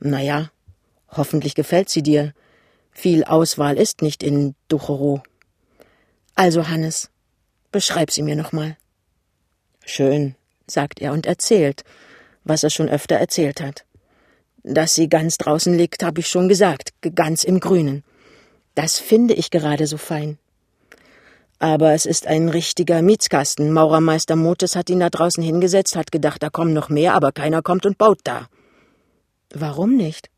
Na 0.00 0.20
ja, 0.20 0.50
hoffentlich 1.08 1.54
gefällt 1.54 1.90
sie 1.90 2.02
dir. 2.02 2.32
Viel 2.90 3.22
Auswahl 3.22 3.76
ist 3.76 4.02
nicht 4.02 4.24
in 4.24 4.56
Ducherow. 4.68 5.20
Also, 6.34 6.66
Hannes, 6.66 7.11
beschreib 7.72 8.10
sie 8.10 8.22
mir 8.22 8.36
noch 8.36 8.52
mal. 8.52 8.76
Schön, 9.84 10.36
sagt 10.66 11.00
er 11.00 11.12
und 11.12 11.26
erzählt, 11.26 11.82
was 12.44 12.62
er 12.62 12.70
schon 12.70 12.88
öfter 12.88 13.16
erzählt 13.16 13.60
hat. 13.60 13.84
Dass 14.62 14.94
sie 14.94 15.08
ganz 15.08 15.38
draußen 15.38 15.76
liegt, 15.76 16.04
habe 16.04 16.20
ich 16.20 16.28
schon 16.28 16.48
gesagt, 16.48 16.92
ganz 17.16 17.42
im 17.42 17.58
Grünen. 17.58 18.04
Das 18.76 18.98
finde 18.98 19.34
ich 19.34 19.50
gerade 19.50 19.86
so 19.88 19.96
fein. 19.96 20.38
Aber 21.58 21.92
es 21.92 22.06
ist 22.06 22.26
ein 22.26 22.48
richtiger 22.48 23.02
Mietskasten. 23.02 23.72
Maurermeister 23.72 24.36
Motes 24.36 24.74
hat 24.74 24.90
ihn 24.90 25.00
da 25.00 25.10
draußen 25.10 25.42
hingesetzt, 25.42 25.94
hat 25.94 26.10
gedacht, 26.10 26.42
da 26.42 26.50
kommen 26.50 26.72
noch 26.72 26.88
mehr, 26.88 27.14
aber 27.14 27.32
keiner 27.32 27.62
kommt 27.62 27.86
und 27.86 27.98
baut 27.98 28.20
da. 28.24 28.48
Warum 29.54 29.96
nicht? 29.96 30.30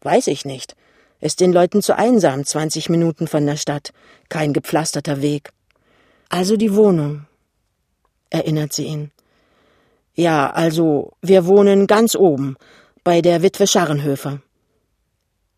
Weiß 0.00 0.26
ich 0.28 0.44
nicht. 0.44 0.76
Ist 1.20 1.40
den 1.40 1.52
Leuten 1.52 1.82
zu 1.82 1.96
einsam, 1.96 2.44
zwanzig 2.44 2.88
Minuten 2.88 3.26
von 3.26 3.46
der 3.46 3.56
Stadt. 3.56 3.92
Kein 4.28 4.52
gepflasterter 4.52 5.22
Weg. 5.22 5.50
Also 6.30 6.56
die 6.56 6.74
Wohnung, 6.74 7.26
erinnert 8.30 8.72
sie 8.72 8.84
ihn. 8.84 9.10
Ja, 10.14 10.50
also, 10.50 11.12
wir 11.20 11.44
wohnen 11.44 11.88
ganz 11.88 12.14
oben, 12.14 12.56
bei 13.02 13.20
der 13.20 13.42
Witwe 13.42 13.66
Scharrenhöfer. 13.66 14.40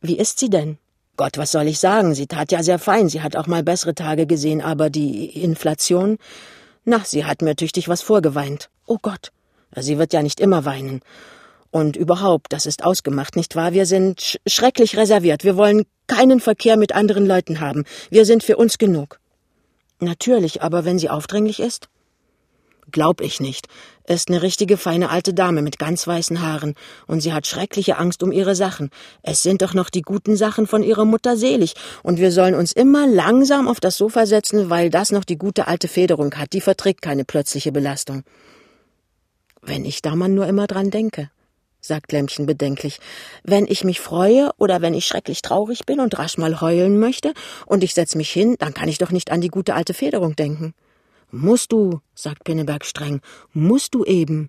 Wie 0.01 0.17
ist 0.17 0.39
sie 0.39 0.49
denn? 0.49 0.79
Gott, 1.19 1.37
was 1.37 1.53
soll 1.53 1.69
ich 1.69 1.79
sagen? 1.79 2.15
Sie 2.15 2.27
tat 2.27 2.53
ja 2.53 2.63
sehr 2.63 2.79
fein. 2.79 3.11
Sie 3.11 3.21
hat 3.21 3.37
auch 3.37 3.47
mal 3.47 3.63
bessere 3.63 3.95
Tage 3.95 4.27
gesehen, 4.27 4.63
aber 4.63 4.89
die 4.89 5.27
Inflation. 5.43 6.17
Na, 6.87 7.01
sie 7.05 7.27
hat 7.27 7.43
mir 7.43 7.55
tüchtig 7.55 7.89
was 7.89 8.01
vorgeweint. 8.01 8.71
Oh 8.87 8.99
Gott. 9.01 9.31
Sie 9.77 9.99
wird 9.99 10.15
ja 10.15 10.23
nicht 10.23 10.41
immer 10.41 10.65
weinen. 10.65 11.01
Und 11.71 11.97
überhaupt, 11.97 12.53
das 12.55 12.65
ist 12.65 12.83
ausgemacht, 12.83 13.37
nicht 13.37 13.57
wahr? 13.57 13.75
Wir 13.75 13.85
sind 13.85 14.23
sch 14.23 14.39
schrecklich 14.47 14.97
reserviert. 14.97 15.45
Wir 15.45 15.57
wollen 15.59 15.85
keinen 16.07 16.41
Verkehr 16.41 16.79
mit 16.79 16.95
anderen 16.95 17.27
Leuten 17.27 17.61
haben. 17.61 17.85
Wir 18.09 18.25
sind 18.25 18.43
für 18.43 18.57
uns 18.57 18.79
genug. 18.79 19.22
Natürlich, 20.03 20.63
aber 20.63 20.85
wenn 20.85 20.99
sie 20.99 21.11
aufdringlich 21.11 21.61
ist? 21.61 21.89
Glaub 22.91 23.21
ich 23.21 23.39
nicht. 23.39 23.69
Ist 24.05 24.29
eine 24.29 24.43
richtige 24.43 24.77
feine 24.77 25.11
alte 25.11 25.33
Dame 25.33 25.63
mit 25.63 25.79
ganz 25.79 26.05
weißen 26.09 26.43
Haaren, 26.43 26.75
und 27.07 27.21
sie 27.21 27.33
hat 27.33 27.47
schreckliche 27.47 27.99
Angst 27.99 28.25
um 28.25 28.33
ihre 28.33 28.57
Sachen. 28.57 28.91
Es 29.23 29.45
sind 29.45 29.63
doch 29.63 29.75
noch 29.75 29.91
die 29.91 30.03
guten 30.03 30.35
Sachen 30.35 30.67
von 30.67 30.83
ihrer 30.83 31.05
Mutter 31.05 31.37
selig, 31.37 31.75
und 32.03 32.19
wir 32.19 32.33
sollen 32.33 32.57
uns 32.57 32.73
immer 32.73 33.07
langsam 33.07 33.69
auf 33.69 33.79
das 33.79 33.97
Sofa 33.97 34.27
setzen, 34.27 34.69
weil 34.71 34.91
das 34.91 35.13
noch 35.13 35.25
die 35.25 35.39
gute 35.39 35.69
alte 35.69 35.87
Federung 35.87 36.35
hat, 36.35 36.53
die 36.53 36.61
verträgt 36.61 37.01
keine 37.01 37.25
plötzliche 37.25 37.71
Belastung. 37.71 38.25
Wenn 39.63 39.85
ich 39.85 40.03
da 40.03 40.17
mal 40.17 40.29
nur 40.29 40.49
immer 40.49 40.67
dran 40.67 40.91
denke, 40.91 41.31
sagt 41.83 42.13
Lämmchen 42.13 42.47
bedenklich, 42.47 43.01
wenn 43.43 43.67
ich 43.67 43.83
mich 43.83 44.01
freue 44.01 44.51
oder 44.57 44.81
wenn 44.81 44.95
ich 44.95 45.05
schrecklich 45.05 45.43
traurig 45.43 45.85
bin 45.85 45.99
und 45.99 46.17
rasch 46.19 46.39
mal 46.39 46.61
heulen 46.61 46.99
möchte, 46.99 47.35
und 47.67 47.83
ich 47.83 47.93
setz 47.93 48.15
mich 48.15 48.31
hin, 48.31 48.57
dann 48.59 48.73
kann 48.73 48.89
ich 48.89 48.99
doch 48.99 49.11
nicht 49.11 49.33
an 49.33 49.41
die 49.41 49.49
gute 49.49 49.75
alte 49.75 49.93
Federung 49.93 50.37
denken. 50.37 50.75
Musst 51.33 51.73
du, 51.73 52.01
sagt 52.15 52.45
Pinneberg 52.45 52.85
streng, 52.85 53.21
musst 53.53 53.95
du 53.95 54.05
eben. 54.05 54.49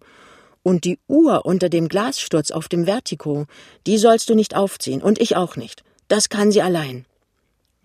Und 0.62 0.86
die 0.86 1.00
Uhr 1.08 1.46
unter 1.46 1.70
dem 1.70 1.90
Glassturz 1.90 2.52
auf 2.52 2.68
dem 2.70 2.86
Vertigo, 2.86 3.48
die 3.88 3.98
sollst 3.98 4.30
du 4.30 4.36
nicht 4.36 4.56
aufziehen, 4.56 5.02
und 5.02 5.20
ich 5.20 5.36
auch 5.36 5.56
nicht. 5.56 5.84
Das 6.08 6.30
kann 6.30 6.52
sie 6.52 6.62
allein. 6.62 7.06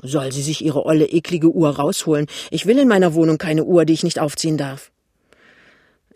Soll 0.00 0.30
sie 0.30 0.42
sich 0.42 0.64
ihre 0.64 0.84
olle, 0.84 1.06
eklige 1.06 1.48
Uhr 1.48 1.70
rausholen? 1.70 2.26
Ich 2.50 2.66
will 2.66 2.78
in 2.78 2.86
meiner 2.86 3.14
Wohnung 3.14 3.38
keine 3.38 3.64
Uhr, 3.64 3.84
die 3.84 3.94
ich 3.94 4.04
nicht 4.04 4.20
aufziehen 4.20 4.58
darf. 4.58 4.92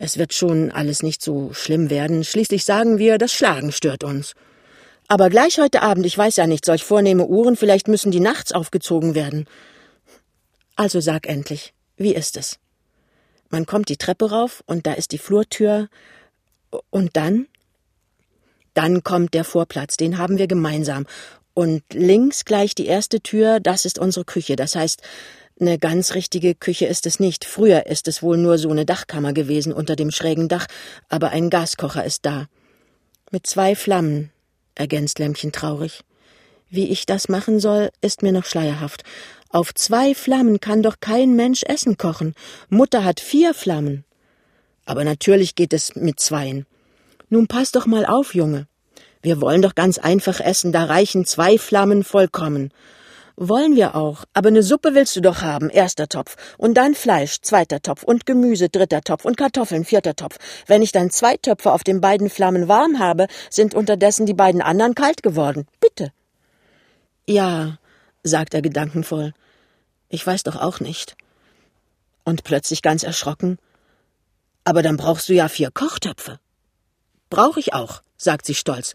Es 0.03 0.17
wird 0.17 0.33
schon 0.33 0.69
alles 0.69 1.01
nicht 1.01 1.21
so 1.21 1.53
schlimm 1.53 1.89
werden. 1.89 2.25
Schließlich 2.25 2.65
sagen 2.65 2.97
wir, 2.97 3.17
das 3.17 3.31
Schlagen 3.31 3.71
stört 3.71 4.03
uns. 4.03 4.33
Aber 5.07 5.29
gleich 5.29 5.59
heute 5.59 5.81
Abend, 5.81 6.05
ich 6.05 6.17
weiß 6.17 6.35
ja 6.35 6.45
nicht, 6.45 6.65
solch 6.65 6.83
vornehme 6.83 7.25
Uhren, 7.25 7.55
vielleicht 7.55 7.87
müssen 7.87 8.11
die 8.11 8.19
nachts 8.19 8.51
aufgezogen 8.51 9.15
werden. 9.15 9.47
Also 10.75 10.99
sag 10.99 11.25
endlich, 11.25 11.73
wie 11.95 12.13
ist 12.13 12.35
es? 12.35 12.59
Man 13.49 13.65
kommt 13.65 13.87
die 13.87 13.95
Treppe 13.95 14.29
rauf 14.29 14.61
und 14.65 14.87
da 14.87 14.91
ist 14.91 15.13
die 15.13 15.17
Flurtür. 15.17 15.87
Und 16.89 17.15
dann? 17.15 17.47
Dann 18.73 19.03
kommt 19.03 19.33
der 19.33 19.45
Vorplatz, 19.45 19.95
den 19.95 20.17
haben 20.17 20.37
wir 20.37 20.47
gemeinsam. 20.47 21.05
Und 21.53 21.81
links 21.93 22.43
gleich 22.43 22.75
die 22.75 22.87
erste 22.87 23.21
Tür, 23.21 23.61
das 23.61 23.85
ist 23.85 23.99
unsere 23.99 24.25
Küche. 24.25 24.57
Das 24.57 24.75
heißt, 24.75 25.01
eine 25.67 25.79
ganz 25.79 26.13
richtige 26.13 26.55
Küche 26.55 26.85
ist 26.85 27.05
es 27.05 27.19
nicht. 27.19 27.45
Früher 27.45 27.85
ist 27.87 28.07
es 28.07 28.21
wohl 28.21 28.37
nur 28.37 28.57
so 28.57 28.69
eine 28.69 28.85
Dachkammer 28.85 29.33
gewesen 29.33 29.73
unter 29.73 29.95
dem 29.95 30.11
schrägen 30.11 30.47
Dach, 30.47 30.67
aber 31.09 31.29
ein 31.29 31.49
Gaskocher 31.49 32.03
ist 32.03 32.25
da. 32.25 32.47
Mit 33.31 33.47
zwei 33.47 33.75
Flammen, 33.75 34.31
ergänzt 34.75 35.19
Lämmchen 35.19 35.51
traurig. 35.51 36.03
Wie 36.69 36.89
ich 36.89 37.05
das 37.05 37.29
machen 37.29 37.59
soll, 37.59 37.89
ist 38.01 38.23
mir 38.23 38.31
noch 38.31 38.45
schleierhaft. 38.45 39.03
Auf 39.49 39.73
zwei 39.73 40.13
Flammen 40.13 40.59
kann 40.59 40.83
doch 40.83 40.99
kein 40.99 41.35
Mensch 41.35 41.63
Essen 41.63 41.97
kochen. 41.97 42.33
Mutter 42.69 43.03
hat 43.03 43.19
vier 43.19 43.53
Flammen. 43.53 44.03
Aber 44.85 45.03
natürlich 45.03 45.55
geht 45.55 45.73
es 45.73 45.95
mit 45.95 46.19
zweien. 46.19 46.65
Nun 47.29 47.47
pass 47.47 47.71
doch 47.71 47.85
mal 47.85 48.05
auf, 48.05 48.35
Junge. 48.35 48.67
Wir 49.21 49.39
wollen 49.39 49.61
doch 49.61 49.75
ganz 49.75 49.97
einfach 49.97 50.39
essen, 50.39 50.71
da 50.71 50.83
reichen 50.83 51.25
zwei 51.25 51.57
Flammen 51.57 52.03
vollkommen. 52.03 52.71
Wollen 53.35 53.75
wir 53.75 53.95
auch, 53.95 54.25
aber 54.33 54.51
ne 54.51 54.61
Suppe 54.61 54.93
willst 54.93 55.15
du 55.15 55.21
doch 55.21 55.41
haben, 55.41 55.71
erster 55.71 56.07
Topf, 56.07 56.35
und 56.57 56.75
dann 56.75 56.93
Fleisch, 56.93 57.41
zweiter 57.41 57.81
Topf, 57.81 58.03
und 58.03 58.27
Gemüse, 58.27 58.69
dritter 58.69 59.01
Topf, 59.01 59.25
und 59.25 59.37
Kartoffeln, 59.37 59.85
vierter 59.85 60.15
Topf. 60.15 60.37
Wenn 60.67 60.83
ich 60.83 60.91
dann 60.91 61.09
zwei 61.09 61.37
Töpfe 61.37 61.71
auf 61.71 61.83
den 61.83 61.99
beiden 61.99 62.29
Flammen 62.29 62.67
warm 62.67 62.99
habe, 62.99 63.25
sind 63.49 63.73
unterdessen 63.73 64.27
die 64.27 64.35
beiden 64.35 64.61
anderen 64.61 64.93
kalt 64.93 65.23
geworden. 65.23 65.65
Bitte. 65.79 66.11
Ja, 67.27 67.79
sagt 68.21 68.53
er 68.53 68.61
gedankenvoll, 68.61 69.33
ich 70.09 70.25
weiß 70.25 70.43
doch 70.43 70.57
auch 70.57 70.79
nicht. 70.79 71.15
Und 72.23 72.43
plötzlich 72.43 72.83
ganz 72.83 73.01
erschrocken. 73.01 73.57
Aber 74.63 74.83
dann 74.83 74.95
brauchst 74.95 75.27
du 75.27 75.33
ja 75.33 75.47
vier 75.47 75.71
Kochtöpfe. 75.71 76.39
Brauch 77.31 77.57
ich 77.57 77.73
auch, 77.73 78.03
sagt 78.15 78.45
sie 78.45 78.53
stolz. 78.53 78.93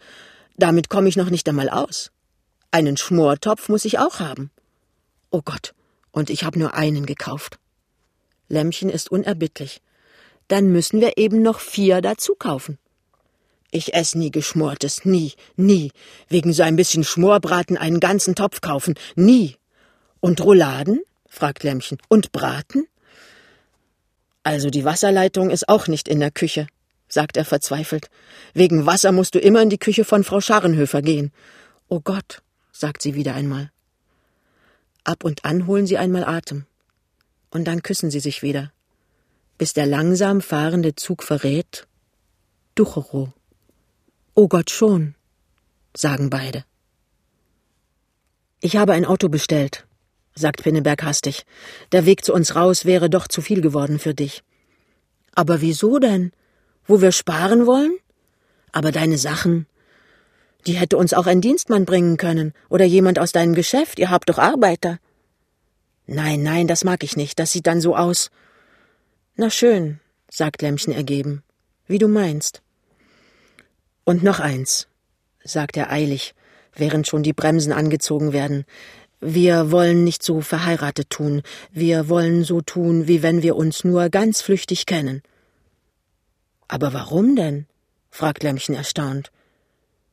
Damit 0.57 0.89
komme 0.89 1.09
ich 1.09 1.17
noch 1.17 1.29
nicht 1.29 1.49
einmal 1.49 1.69
aus. 1.69 2.13
Einen 2.71 2.99
Schmortopf 2.99 3.69
muss 3.71 3.87
ich 3.87 3.99
auch 3.99 4.21
haben. 4.21 4.51
Oh 5.31 5.41
Gott, 5.43 5.75
und 6.13 6.29
ich 6.29 6.45
habe 6.45 6.59
nur 6.59 6.75
einen 6.75 7.07
gekauft. 7.07 7.59
Lämmchen 8.49 8.91
ist 8.91 9.11
unerbittlich. 9.11 9.81
Dann 10.49 10.71
müssen 10.71 11.01
wir 11.01 11.17
eben 11.17 11.43
noch 11.43 11.61
vier 11.61 12.03
dazu 12.03 12.35
kaufen. 12.35 12.79
Ich 13.71 13.95
ess 13.95 14.15
nie 14.15 14.31
Geschmortes, 14.31 15.05
nie, 15.05 15.33
nie. 15.57 15.93
Wegen 16.29 16.53
so 16.53 16.63
ein 16.63 16.77
bisschen 16.77 17.05
Schmorbraten 17.05 17.77
einen 17.77 18.01
ganzen 18.01 18.35
Topf 18.35 18.61
kaufen, 18.61 18.95
nie. 19.15 19.57
Und 20.21 20.43
Rouladen? 20.43 21.01
fragt 21.29 21.63
Lämmchen. 21.63 21.99
Und 22.09 22.33
Braten? 22.33 22.87
Also 24.43 24.71
die 24.71 24.85
Wasserleitung 24.85 25.51
ist 25.51 25.69
auch 25.69 25.87
nicht 25.87 26.09
in 26.09 26.21
der 26.21 26.31
Küche, 26.31 26.67
sagt 27.09 27.37
er 27.37 27.45
verzweifelt. 27.45 28.09
Wegen 28.55 28.87
Wasser 28.87 29.13
musst 29.13 29.35
du 29.35 29.39
immer 29.39 29.61
in 29.61 29.71
die 29.71 29.79
Küche 29.79 30.05
von 30.05 30.25
Frau 30.25 30.41
Scharrenhöfer 30.41 31.03
gehen. 31.03 31.33
Oh 31.89 32.01
Gott, 32.01 32.41
sagt 32.79 33.03
sie 33.03 33.15
wieder 33.15 33.35
einmal. 33.35 33.73
Ab 35.05 35.25
und 35.25 35.45
an 35.45 35.67
holen 35.67 35.87
sie 35.87 35.99
einmal 35.99 36.25
Atem. 36.25 36.67
Und 37.51 37.65
dann 37.65 37.83
küssen 37.83 38.11
sie 38.11 38.21
sich 38.21 38.43
wieder, 38.43 38.73
bis 39.57 39.73
der 39.73 39.87
langsam 39.87 40.41
fahrende 40.41 40.95
Zug 40.95 41.23
verrät 41.23 41.89
Ducherow. 42.75 43.31
Oh 44.35 44.49
Gott 44.49 44.71
schon, 44.71 45.15
sagen 45.97 46.31
beide. 46.31 46.65
Ich 48.61 48.77
habe 48.77 48.93
ein 48.93 49.05
Auto 49.05 49.29
bestellt, 49.29 49.87
sagt 50.35 50.63
Pinneberg 50.63 51.03
hastig. 51.03 51.45
Der 51.91 52.07
Weg 52.07 52.25
zu 52.25 52.33
uns 52.33 52.55
raus 52.55 52.85
wäre 52.85 53.11
doch 53.11 53.27
zu 53.27 53.41
viel 53.41 53.61
geworden 53.61 53.99
für 53.99 54.15
dich. 54.15 54.45
Aber 55.35 55.61
wieso 55.61 55.99
denn? 55.99 56.33
Wo 56.85 57.01
wir 57.01 57.13
sparen 57.13 57.67
wollen? 57.67 57.97
Aber 58.73 58.93
deine 58.93 59.19
Sachen. 59.19 59.67
Die 60.67 60.75
hätte 60.75 60.97
uns 60.97 61.15
auch 61.15 61.27
ein 61.27 61.41
Dienstmann 61.41 61.85
bringen 61.85 62.17
können 62.17 62.53
oder 62.69 62.85
jemand 62.85 63.19
aus 63.19 63.33
deinem 63.33 63.55
Geschäft, 63.55 63.99
ihr 63.99 64.11
habt 64.11 64.29
doch 64.29 64.39
Arbeiter. 64.39 64.99
Nein, 66.07 66.43
nein, 66.43 66.67
das 66.67 66.85
mag 66.85 67.05
ich 67.05 67.17
nicht, 67.17 67.39
das 67.39 67.53
sieht 67.53 67.67
dann 67.67 67.81
so 67.81 67.95
aus. 67.97 68.31
Na 69.37 69.51
schön, 69.51 70.01
sagt 70.31 70.63
Lämmchen 70.63 70.93
ergeben, 70.93 71.43
wie 71.87 71.99
du 71.99 72.09
meinst. 72.09 72.63
Und 74.05 74.23
noch 74.23 74.41
eins, 74.41 74.89
sagt 75.45 75.77
er 75.77 75.91
eilig, 75.91 76.35
während 76.75 77.07
schon 77.07 77.23
die 77.23 77.33
Bremsen 77.33 77.73
angezogen 77.73 78.33
werden. 78.33 78.65
Wir 79.21 79.71
wollen 79.71 80.05
nicht 80.05 80.23
so 80.23 80.41
verheiratet 80.41 81.11
tun, 81.11 81.43
wir 81.73 82.09
wollen 82.09 82.45
so 82.45 82.61
tun, 82.61 83.07
wie 83.09 83.23
wenn 83.23 83.43
wir 83.43 83.57
uns 83.57 83.85
nur 83.85 84.09
ganz 84.09 84.41
flüchtig 84.41 84.87
kennen. 84.87 85.23
Aber 86.69 86.93
warum 86.93 87.37
denn? 87.37 87.67
fragt 88.11 88.43
Lämmchen 88.43 88.75
erstaunt. 88.75 89.31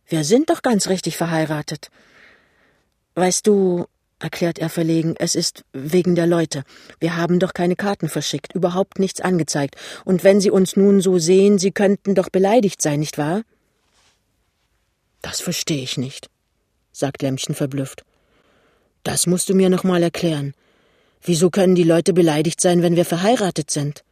Wir 0.08 0.24
sind 0.24 0.50
doch 0.50 0.62
ganz 0.62 0.88
richtig 0.88 1.18
verheiratet. 1.18 1.90
Weißt 3.16 3.48
du, 3.48 3.86
erklärt 4.20 4.60
er 4.60 4.70
verlegen, 4.70 5.16
es 5.18 5.36
ist 5.36 5.64
wegen 5.74 6.16
der 6.16 6.28
Leute. 6.28 6.64
Wir 7.00 7.18
haben 7.18 7.40
doch 7.40 7.54
keine 7.54 7.76
Karten 7.76 8.10
verschickt, 8.10 8.54
überhaupt 8.54 9.00
nichts 9.00 9.22
angezeigt. 9.22 9.76
Und 10.04 10.24
wenn 10.24 10.42
Sie 10.42 10.52
uns 10.52 10.76
nun 10.76 11.02
so 11.02 11.18
sehen, 11.18 11.58
Sie 11.60 11.72
könnten 11.72 12.16
doch 12.16 12.30
beleidigt 12.30 12.82
sein, 12.82 13.00
nicht 13.00 13.18
wahr? 13.18 13.44
Das 15.22 15.42
verstehe 15.42 15.82
ich 15.82 15.98
nicht, 15.98 16.30
sagt 16.92 17.22
Lämmchen 17.22 17.56
verblüfft. 17.56 18.04
Das 19.04 19.28
musst 19.28 19.50
du 19.50 19.56
mir 19.56 19.70
noch 19.70 19.84
mal 19.84 20.04
erklären. 20.04 20.54
Wieso 21.22 21.50
können 21.50 21.76
die 21.76 21.84
Leute 21.84 22.14
beleidigt 22.14 22.62
sein, 22.62 22.84
wenn 22.84 22.96
wir 22.96 23.06
verheiratet 23.06 23.72
sind? 23.72 24.04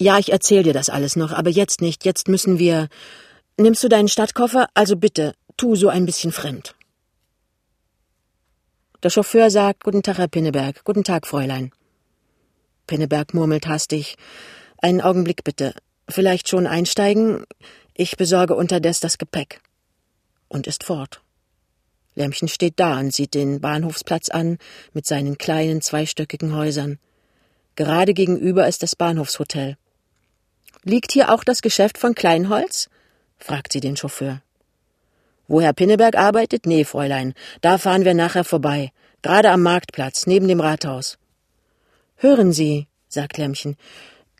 Ja, 0.00 0.18
ich 0.18 0.32
erzähl 0.32 0.62
dir 0.62 0.72
das 0.72 0.88
alles 0.88 1.16
noch, 1.16 1.32
aber 1.32 1.50
jetzt 1.50 1.80
nicht. 1.80 2.04
Jetzt 2.04 2.28
müssen 2.28 2.58
wir. 2.58 2.88
Nimmst 3.58 3.84
du 3.84 3.88
deinen 3.88 4.08
Stadtkoffer? 4.08 4.68
Also 4.74 4.96
bitte, 4.96 5.34
tu 5.56 5.76
so 5.76 5.88
ein 5.88 6.06
bisschen 6.06 6.32
fremd. 6.32 6.74
Der 9.02 9.10
Chauffeur 9.10 9.50
sagt 9.50 9.84
Guten 9.84 10.02
Tag, 10.02 10.18
Herr 10.18 10.28
Pinneberg. 10.28 10.84
Guten 10.84 11.04
Tag, 11.04 11.26
Fräulein. 11.26 11.70
Pinneberg 12.86 13.34
murmelt 13.34 13.66
hastig. 13.66 14.16
Einen 14.78 15.00
Augenblick 15.00 15.44
bitte. 15.44 15.74
Vielleicht 16.08 16.48
schon 16.48 16.66
einsteigen? 16.66 17.44
Ich 17.94 18.16
besorge 18.16 18.54
unterdes 18.54 19.00
das 19.00 19.18
Gepäck. 19.18 19.60
Und 20.48 20.66
ist 20.66 20.84
fort. 20.84 21.20
Lämmchen 22.14 22.48
steht 22.48 22.74
da 22.80 22.98
und 22.98 23.12
sieht 23.12 23.34
den 23.34 23.60
Bahnhofsplatz 23.60 24.28
an 24.28 24.58
mit 24.92 25.06
seinen 25.06 25.36
kleinen 25.36 25.82
zweistöckigen 25.82 26.54
Häusern. 26.54 26.98
Gerade 27.76 28.14
gegenüber 28.14 28.66
ist 28.66 28.82
das 28.82 28.96
Bahnhofshotel. 28.96 29.76
Liegt 30.84 31.12
hier 31.12 31.32
auch 31.32 31.44
das 31.44 31.62
Geschäft 31.62 31.98
von 31.98 32.14
Kleinholz? 32.14 32.88
Fragt 33.42 33.72
sie 33.72 33.80
den 33.80 33.96
Chauffeur. 33.96 34.42
Wo 35.48 35.60
Herr 35.60 35.72
Pinneberg 35.72 36.16
arbeitet? 36.16 36.66
Nee, 36.66 36.84
Fräulein. 36.84 37.34
Da 37.60 37.78
fahren 37.78 38.04
wir 38.04 38.14
nachher 38.14 38.44
vorbei. 38.44 38.92
Gerade 39.22 39.50
am 39.50 39.62
Marktplatz, 39.62 40.26
neben 40.26 40.48
dem 40.48 40.60
Rathaus. 40.60 41.18
Hören 42.16 42.52
Sie, 42.52 42.86
sagt 43.08 43.38
Lämmchen, 43.38 43.76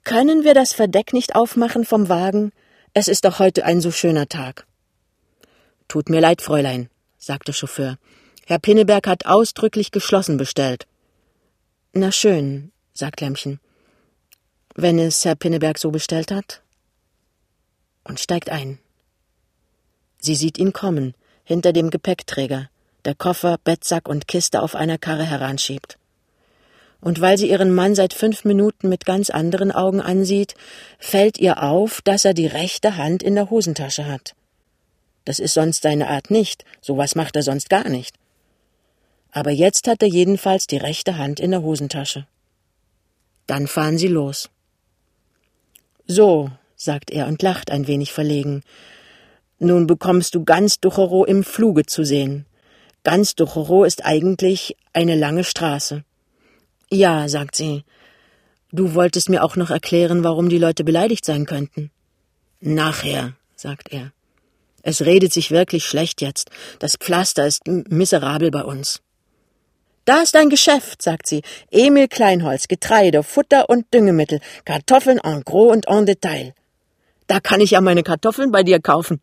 können 0.05 0.45
wir 0.45 0.55
das 0.55 0.73
Verdeck 0.73 1.13
nicht 1.13 1.35
aufmachen 1.35 1.85
vom 1.85 2.09
Wagen? 2.09 2.53
Es 2.95 3.09
ist 3.09 3.25
doch 3.25 3.39
heute 3.39 3.65
ein 3.65 3.81
so 3.81 3.91
schöner 3.91 4.29
Tag. 4.29 4.67
Tut 5.89 6.09
mir 6.09 6.21
leid, 6.21 6.43
Fräulein, 6.43 6.89
sagt 7.19 7.49
der 7.49 7.53
Chauffeur. 7.53 7.99
Herr 8.47 8.59
Pinneberg 8.59 9.07
hat 9.07 9.27
ausdrücklich 9.27 9.91
geschlossen 9.91 10.37
bestellt. 10.37 10.87
Na 11.93 12.11
schön, 12.11 12.73
sagt 12.95 13.21
Lämmchen 13.21 13.61
wenn 14.75 14.99
es 14.99 15.25
Herr 15.25 15.35
Pinneberg 15.35 15.79
so 15.79 15.91
bestellt 15.91 16.31
hat? 16.31 16.63
Und 18.05 18.21
steigt 18.21 18.51
ein. 18.51 18.79
Sie 20.23 20.37
sieht 20.37 20.57
ihn 20.57 20.73
kommen, 20.73 21.15
hinter 21.43 21.73
dem 21.73 21.91
Gepäckträger, 21.91 22.71
der 23.05 23.17
Koffer, 23.17 23.59
Bettsack 23.65 24.09
und 24.09 24.29
Kiste 24.29 24.63
auf 24.63 24.77
einer 24.77 24.97
Karre 24.97 25.25
heranschiebt. 25.25 25.99
Und 27.01 27.21
weil 27.21 27.37
sie 27.37 27.51
ihren 27.51 27.75
Mann 27.75 27.97
seit 27.97 28.15
fünf 28.15 28.45
Minuten 28.45 28.89
mit 28.89 29.05
ganz 29.05 29.29
anderen 29.29 29.73
Augen 29.73 30.01
ansieht, 30.01 30.55
fällt 31.01 31.39
ihr 31.39 31.65
auf, 31.65 32.01
dass 32.03 32.25
er 32.25 32.35
die 32.35 32.47
rechte 32.47 32.97
Hand 32.97 33.25
in 33.25 33.35
der 33.35 33.51
Hosentasche 33.51 34.07
hat. 34.07 34.37
Das 35.25 35.41
ist 35.41 35.55
sonst 35.55 35.83
seine 35.83 36.09
Art 36.09 36.31
nicht, 36.31 36.65
sowas 36.81 37.17
macht 37.17 37.35
er 37.35 37.43
sonst 37.43 37.69
gar 37.69 37.89
nicht. 37.89 38.15
Aber 39.33 39.51
jetzt 39.51 39.89
hat 39.89 40.03
er 40.03 40.09
jedenfalls 40.09 40.69
die 40.69 40.77
rechte 40.77 41.19
Hand 41.19 41.41
in 41.41 41.51
der 41.51 41.63
Hosentasche. 41.63 42.29
Dann 43.49 43.67
fahren 43.67 43.99
sie 43.99 44.09
los. 44.09 44.51
So, 46.07 46.51
sagt 46.77 47.11
er 47.11 47.27
und 47.27 47.43
lacht 47.43 47.73
ein 47.73 47.89
wenig 47.89 48.13
verlegen. 48.13 48.63
Nun 49.65 49.87
bekommst 49.87 50.35
du 50.35 50.43
ganz 50.43 50.81
Ducherow 50.81 51.25
im 51.25 51.45
Fluge 51.45 51.87
zu 51.87 52.03
sehen. 52.03 52.47
Ganz 53.05 53.37
Ducherow 53.37 53.87
ist 53.87 54.05
eigentlich 54.05 54.77
eine 54.93 55.15
lange 55.15 55.45
Straße. 55.45 56.03
Ja, 56.91 57.29
sagt 57.29 57.55
sie. 57.55 57.85
Du 58.73 58.95
wolltest 58.95 59.29
mir 59.29 59.45
auch 59.45 59.55
noch 59.55 59.71
erklären, 59.71 60.25
warum 60.25 60.49
die 60.49 60.59
Leute 60.59 60.83
beleidigt 60.83 61.25
sein 61.25 61.47
könnten. 61.47 61.93
Nachher, 62.59 63.35
sagt 63.55 63.93
er. 63.93 64.11
Es 64.83 65.03
redet 65.03 65.33
sich 65.33 65.53
wirklich 65.53 65.85
schlecht 65.85 66.23
jetzt. 66.23 66.51
Das 66.81 66.97
Pflaster 66.97 67.47
ist 67.47 67.69
miserabel 67.69 68.51
bei 68.51 68.65
uns. 68.65 69.01
Da 70.07 70.23
ist 70.23 70.35
ein 70.35 70.51
Geschäft, 70.51 71.03
sagt 71.03 71.29
sie. 71.29 71.43
Emil 71.71 72.09
Kleinholz, 72.09 72.67
Getreide, 72.67 73.23
Futter 73.23 73.69
und 73.71 73.95
Düngemittel, 73.95 74.41
Kartoffeln 74.65 75.21
en 75.23 75.43
gros 75.45 75.73
und 75.73 75.87
en 75.87 76.05
Detail. 76.05 76.53
Da 77.29 77.39
kann 77.39 77.61
ich 77.61 77.71
ja 77.71 77.81
meine 77.81 78.03
Kartoffeln 78.03 78.51
bei 78.51 78.65
dir 78.65 78.81
kaufen. 78.81 79.21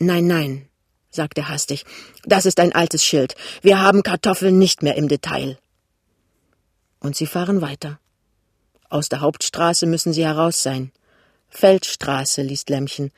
Nein, 0.00 0.26
nein, 0.26 0.68
sagt 1.10 1.38
er 1.38 1.48
hastig. 1.48 1.84
Das 2.24 2.46
ist 2.46 2.58
ein 2.58 2.72
altes 2.72 3.04
Schild. 3.04 3.36
Wir 3.62 3.80
haben 3.80 4.02
Kartoffeln 4.02 4.58
nicht 4.58 4.82
mehr 4.82 4.96
im 4.96 5.08
Detail. 5.08 5.58
Und 6.98 7.14
sie 7.14 7.26
fahren 7.26 7.60
weiter. 7.60 8.00
Aus 8.88 9.08
der 9.08 9.20
Hauptstraße 9.20 9.86
müssen 9.86 10.12
sie 10.12 10.24
heraus 10.24 10.62
sein. 10.62 10.90
Feldstraße, 11.48 12.42
liest 12.42 12.68
Lämmchen. 12.70 13.12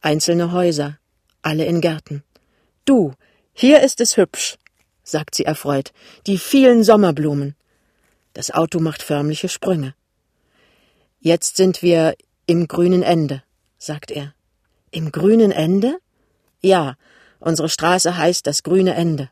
Einzelne 0.00 0.52
Häuser, 0.52 0.98
alle 1.42 1.66
in 1.66 1.80
Gärten. 1.80 2.22
Du, 2.86 3.12
hier 3.52 3.82
ist 3.82 4.00
es 4.00 4.16
hübsch 4.16 4.56
sagt 5.08 5.34
sie 5.34 5.44
erfreut, 5.44 5.92
die 6.26 6.38
vielen 6.38 6.84
Sommerblumen. 6.84 7.56
Das 8.34 8.50
Auto 8.50 8.78
macht 8.78 9.02
förmliche 9.02 9.48
Sprünge. 9.48 9.94
Jetzt 11.18 11.56
sind 11.56 11.82
wir 11.82 12.14
im 12.46 12.68
grünen 12.68 13.02
Ende, 13.02 13.42
sagt 13.78 14.10
er. 14.10 14.34
Im 14.90 15.10
grünen 15.10 15.50
Ende? 15.50 15.98
Ja, 16.60 16.94
unsere 17.38 17.68
Straße 17.68 18.16
heißt 18.16 18.46
das 18.46 18.62
grüne 18.62 18.94
Ende. 18.94 19.30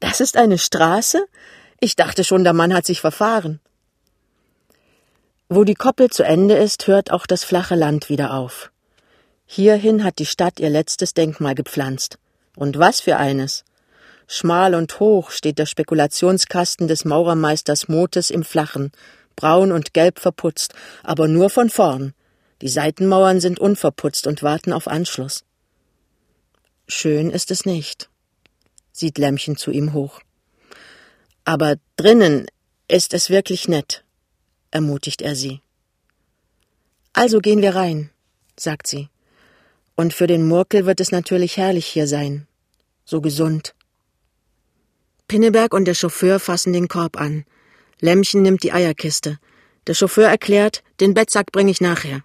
Das 0.00 0.20
ist 0.20 0.36
eine 0.36 0.58
Straße? 0.58 1.26
Ich 1.80 1.96
dachte 1.96 2.24
schon, 2.24 2.44
der 2.44 2.52
Mann 2.52 2.74
hat 2.74 2.86
sich 2.86 3.00
verfahren. 3.00 3.60
Wo 5.48 5.64
die 5.64 5.74
Koppel 5.74 6.10
zu 6.10 6.22
Ende 6.22 6.56
ist, 6.56 6.86
hört 6.86 7.10
auch 7.10 7.26
das 7.26 7.44
flache 7.44 7.74
Land 7.74 8.08
wieder 8.08 8.34
auf. 8.34 8.70
Hierhin 9.46 10.02
hat 10.02 10.18
die 10.18 10.26
Stadt 10.26 10.58
ihr 10.58 10.70
letztes 10.70 11.14
Denkmal 11.14 11.54
gepflanzt. 11.54 12.18
Und 12.56 12.78
was 12.78 13.00
für 13.00 13.16
eines. 13.16 13.64
Schmal 14.26 14.74
und 14.74 15.00
hoch 15.00 15.30
steht 15.30 15.58
der 15.58 15.66
Spekulationskasten 15.66 16.88
des 16.88 17.04
Maurermeisters 17.04 17.88
Motes 17.88 18.30
im 18.30 18.42
Flachen, 18.42 18.90
braun 19.36 19.70
und 19.72 19.92
gelb 19.92 20.18
verputzt, 20.18 20.74
aber 21.02 21.28
nur 21.28 21.50
von 21.50 21.68
vorn. 21.68 22.14
Die 22.62 22.68
Seitenmauern 22.68 23.40
sind 23.40 23.58
unverputzt 23.58 24.26
und 24.26 24.42
warten 24.42 24.72
auf 24.72 24.88
Anschluss. 24.88 25.44
Schön 26.86 27.30
ist 27.30 27.50
es 27.50 27.64
nicht, 27.64 28.10
sieht 28.92 29.16
Lämmchen 29.16 29.56
zu 29.56 29.70
ihm 29.70 29.94
hoch. 29.94 30.20
Aber 31.44 31.76
drinnen 31.96 32.46
ist 32.88 33.14
es 33.14 33.30
wirklich 33.30 33.68
nett, 33.68 34.04
ermutigt 34.70 35.22
er 35.22 35.34
sie. 35.34 35.60
Also 37.14 37.38
gehen 37.40 37.62
wir 37.62 37.74
rein, 37.74 38.10
sagt 38.58 38.86
sie. 38.86 39.08
Und 39.94 40.12
für 40.12 40.26
den 40.26 40.46
Murkel 40.46 40.84
wird 40.84 41.00
es 41.00 41.10
natürlich 41.10 41.56
herrlich 41.56 41.86
hier 41.86 42.06
sein. 42.06 42.46
So 43.04 43.20
gesund. 43.20 43.74
Pinneberg 45.26 45.72
und 45.72 45.86
der 45.86 45.94
Chauffeur 45.94 46.38
fassen 46.38 46.72
den 46.72 46.88
Korb 46.88 47.18
an. 47.18 47.44
Lämmchen 48.00 48.42
nimmt 48.42 48.62
die 48.62 48.72
Eierkiste. 48.72 49.38
Der 49.86 49.94
Chauffeur 49.94 50.28
erklärt, 50.28 50.82
den 51.00 51.14
Bettsack 51.14 51.52
bringe 51.52 51.70
ich 51.70 51.80
nachher. 51.80 52.24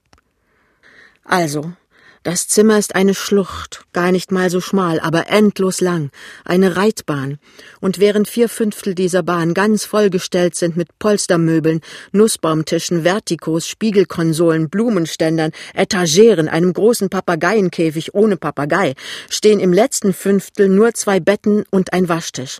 Also, 1.23 1.73
das 2.23 2.49
Zimmer 2.49 2.77
ist 2.77 2.95
eine 2.95 3.15
Schlucht, 3.15 3.85
gar 3.93 4.11
nicht 4.11 4.31
mal 4.31 4.49
so 4.49 4.59
schmal, 4.59 4.99
aber 4.99 5.29
endlos 5.29 5.79
lang, 5.79 6.11
eine 6.43 6.75
Reitbahn. 6.75 7.39
Und 7.79 7.99
während 7.99 8.27
vier 8.27 8.49
Fünftel 8.49 8.93
dieser 8.93 9.23
Bahn 9.23 9.53
ganz 9.53 9.85
vollgestellt 9.85 10.55
sind 10.55 10.75
mit 10.75 10.89
Polstermöbeln, 10.99 11.79
Nussbaumtischen, 12.11 13.05
Vertikos, 13.05 13.67
Spiegelkonsolen, 13.67 14.69
Blumenständern, 14.69 15.51
Etageren, 15.73 16.49
einem 16.49 16.73
großen 16.73 17.09
Papageienkäfig 17.09 18.13
ohne 18.13 18.35
Papagei, 18.35 18.95
stehen 19.29 19.61
im 19.61 19.71
letzten 19.71 20.13
Fünftel 20.13 20.67
nur 20.67 20.93
zwei 20.93 21.21
Betten 21.21 21.63
und 21.69 21.93
ein 21.93 22.09
Waschtisch. 22.09 22.59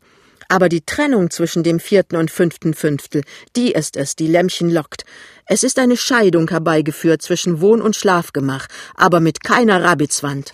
Aber 0.49 0.67
die 0.67 0.81
Trennung 0.81 1.29
zwischen 1.29 1.63
dem 1.63 1.79
vierten 1.79 2.17
und 2.17 2.31
fünften 2.31 2.73
Fünftel, 2.73 3.23
die 3.55 3.71
ist 3.71 3.95
es, 3.95 4.15
die 4.15 4.27
Lämmchen 4.27 4.69
lockt. 4.69 5.05
Es 5.45 5.63
ist 5.63 5.79
eine 5.79 5.95
Scheidung 5.95 6.49
herbeigeführt 6.49 7.21
zwischen 7.21 7.61
Wohn- 7.61 7.81
und 7.81 7.95
Schlafgemach, 7.95 8.67
aber 8.95 9.19
mit 9.21 9.43
keiner 9.43 9.83
Rabitzwand. 9.83 10.53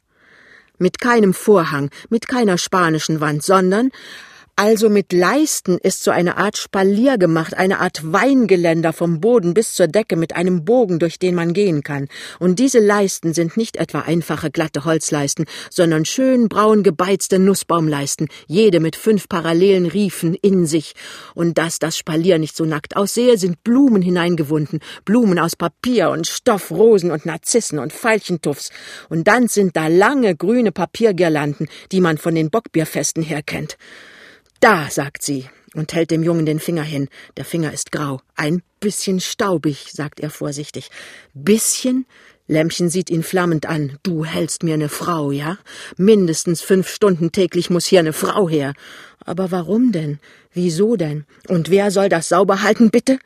mit 0.78 1.00
keinem 1.00 1.34
Vorhang, 1.34 1.90
mit 2.10 2.28
keiner 2.28 2.58
spanischen 2.58 3.22
Wand, 3.22 3.44
sondern 3.44 3.92
also 4.58 4.89
mit 4.89 5.12
Leisten 5.12 5.78
ist 5.78 6.02
so 6.02 6.12
eine 6.12 6.38
Art 6.38 6.56
Spalier 6.56 7.18
gemacht, 7.18 7.56
eine 7.56 7.80
Art 7.82 8.13
Weingeländer 8.13 8.94
vom 8.94 9.20
Boden 9.20 9.54
bis 9.54 9.74
zur 9.74 9.88
Decke 9.88 10.15
mit 10.15 10.34
einem 10.34 10.63
Bogen, 10.63 10.98
durch 10.98 11.20
den 11.20 11.36
man 11.36 11.52
gehen 11.52 11.84
kann. 11.84 12.08
Und 12.39 12.58
diese 12.60 12.80
Leisten 12.80 13.34
sind 13.34 13.58
nicht 13.58 13.76
etwa 13.76 14.00
einfache 14.00 14.52
glatte 14.52 14.86
Holzleisten, 14.86 15.46
sondern 15.70 16.06
schön 16.06 16.48
braun 16.48 16.84
gebeizte 16.84 17.38
Nussbaumleisten, 17.38 18.30
jede 18.48 18.80
mit 18.80 18.96
fünf 18.96 19.28
parallelen 19.28 19.88
Riefen 19.88 20.36
in 20.36 20.65
sich. 20.65 20.94
Und 21.34 21.58
dass 21.58 21.78
das 21.78 21.98
Spalier 21.98 22.38
nicht 22.38 22.56
so 22.56 22.63
nackt 22.63 22.96
aussehe, 22.96 23.38
sind 23.38 23.62
Blumen 23.65 24.02
hineingewunden, 24.02 24.80
Blumen 25.04 25.38
aus 25.38 25.58
Papier 25.58 26.12
und 26.12 26.28
Stoff, 26.28 26.72
Rosen 26.72 27.12
und 27.12 27.26
Narzissen 27.26 27.78
und 27.78 27.91
Veilchentuffs. 27.91 28.70
Und 29.10 29.28
dann 29.28 29.50
sind 29.50 29.76
da 29.76 29.88
lange 29.88 30.34
grüne 30.34 30.72
Papiergirlanden, 30.72 31.68
die 31.91 32.00
man 32.00 32.18
von 32.18 32.36
den 32.36 32.50
Bockbierfesten 32.50 33.22
her 33.22 33.44
kennt. 33.44 33.78
Da, 34.65 34.89
sagt 34.89 35.21
sie 35.21 35.47
und 35.75 35.93
hält 35.93 36.10
dem 36.10 36.23
Jungen 36.23 36.47
den 36.47 36.60
Finger 36.60 36.82
hin. 36.82 37.08
Der 37.38 37.45
Finger 37.45 37.71
ist 37.71 37.91
grau. 37.91 38.21
Ein 38.36 38.63
bisschen 38.80 39.19
staubig, 39.19 39.91
sagt 39.91 40.19
er 40.19 40.32
vorsichtig. 40.32 40.89
Bisschen? 41.36 42.08
Lämmchen 42.47 42.89
sieht 42.89 43.12
ihn 43.12 43.21
flammend 43.21 43.67
an. 43.67 43.99
Du 44.01 44.25
hältst 44.25 44.63
mir 44.63 44.75
ne 44.78 44.89
Frau, 44.89 45.30
ja? 45.30 45.60
Mindestens 45.97 46.62
fünf 46.62 46.89
Stunden 46.89 47.32
täglich 47.32 47.69
muss 47.69 47.86
hier 47.86 48.01
ne 48.01 48.12
Frau 48.12 48.49
her. 48.49 48.73
Aber 49.19 49.51
warum 49.51 49.91
denn? 49.91 50.17
Wieso 50.51 50.95
denn? 50.95 51.25
Und 51.47 51.69
wer 51.69 51.91
soll 51.91 52.10
das 52.10 52.30
sauber 52.30 52.63
halten, 52.63 52.89
bitte? 52.89 53.19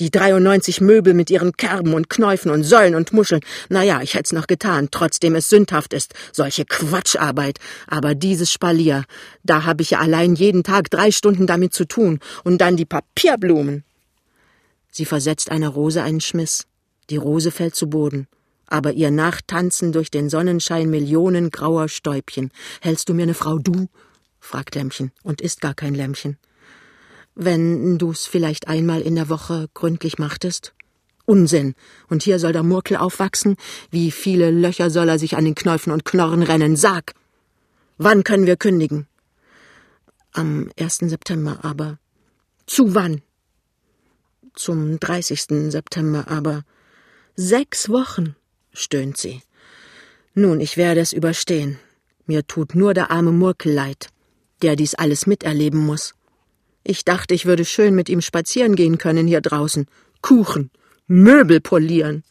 Die 0.00 0.10
93 0.10 0.80
Möbel 0.80 1.12
mit 1.12 1.28
ihren 1.28 1.52
Kerben 1.52 1.92
und 1.92 2.08
Knäufen 2.08 2.50
und 2.50 2.64
Säulen 2.64 2.94
und 2.94 3.12
Muscheln. 3.12 3.42
Na 3.68 3.82
ja, 3.82 4.00
ich 4.00 4.14
hätt's 4.14 4.32
noch 4.32 4.46
getan, 4.46 4.88
trotzdem 4.90 5.34
es 5.34 5.50
sündhaft 5.50 5.92
ist. 5.92 6.14
Solche 6.32 6.64
Quatscharbeit. 6.64 7.58
Aber 7.86 8.14
dieses 8.14 8.50
Spalier, 8.50 9.04
da 9.44 9.66
habe 9.66 9.82
ich 9.82 9.90
ja 9.90 9.98
allein 9.98 10.34
jeden 10.34 10.62
Tag 10.62 10.88
drei 10.88 11.10
Stunden 11.10 11.46
damit 11.46 11.74
zu 11.74 11.84
tun. 11.84 12.18
Und 12.44 12.62
dann 12.62 12.78
die 12.78 12.86
Papierblumen. 12.86 13.84
Sie 14.90 15.04
versetzt 15.04 15.50
einer 15.50 15.68
Rose 15.68 16.02
einen 16.02 16.22
Schmiss. 16.22 16.64
Die 17.10 17.18
Rose 17.18 17.50
fällt 17.50 17.74
zu 17.74 17.90
Boden. 17.90 18.26
Aber 18.68 18.92
ihr 18.92 19.10
nachtanzen 19.10 19.92
durch 19.92 20.10
den 20.10 20.30
Sonnenschein 20.30 20.88
Millionen 20.88 21.50
grauer 21.50 21.90
Stäubchen. 21.90 22.52
Hältst 22.80 23.10
du 23.10 23.14
mir 23.14 23.26
ne 23.26 23.34
Frau, 23.34 23.58
du? 23.58 23.88
fragt 24.38 24.76
Lämmchen 24.76 25.12
und 25.22 25.42
ist 25.42 25.60
gar 25.60 25.74
kein 25.74 25.94
Lämmchen 25.94 26.38
wenn 27.44 27.98
du's 27.98 28.26
vielleicht 28.26 28.68
einmal 28.68 29.00
in 29.00 29.14
der 29.14 29.28
Woche 29.28 29.68
gründlich 29.74 30.18
machtest? 30.18 30.74
Unsinn. 31.24 31.74
Und 32.08 32.22
hier 32.22 32.38
soll 32.38 32.52
der 32.52 32.62
Murkel 32.62 32.96
aufwachsen? 32.96 33.56
Wie 33.90 34.10
viele 34.10 34.50
Löcher 34.50 34.90
soll 34.90 35.08
er 35.08 35.18
sich 35.18 35.36
an 35.36 35.44
den 35.44 35.54
Knäufen 35.54 35.92
und 35.92 36.04
Knorren 36.04 36.42
rennen? 36.42 36.76
Sag! 36.76 37.14
Wann 37.98 38.24
können 38.24 38.46
wir 38.46 38.56
kündigen? 38.56 39.06
Am 40.32 40.70
1. 40.78 40.98
September 40.98 41.58
aber. 41.62 41.98
Zu 42.66 42.94
wann? 42.94 43.22
Zum 44.54 45.00
30. 45.00 45.70
September 45.70 46.28
aber. 46.28 46.64
Sechs 47.36 47.88
Wochen, 47.88 48.36
stöhnt 48.72 49.16
sie. 49.16 49.42
Nun, 50.34 50.60
ich 50.60 50.76
werde 50.76 51.00
es 51.00 51.12
überstehen. 51.12 51.78
Mir 52.26 52.46
tut 52.46 52.74
nur 52.74 52.94
der 52.94 53.10
arme 53.10 53.32
Murkel 53.32 53.72
leid, 53.72 54.08
der 54.62 54.76
dies 54.76 54.94
alles 54.94 55.26
miterleben 55.26 55.80
muss. 55.80 56.14
Ich 56.82 57.04
dachte, 57.04 57.34
ich 57.34 57.46
würde 57.46 57.64
schön 57.64 57.94
mit 57.94 58.08
ihm 58.08 58.20
spazieren 58.20 58.74
gehen 58.74 58.98
können 58.98 59.26
hier 59.26 59.40
draußen. 59.40 59.86
Kuchen, 60.22 60.70
Möbel 61.06 61.60
polieren. 61.60 62.24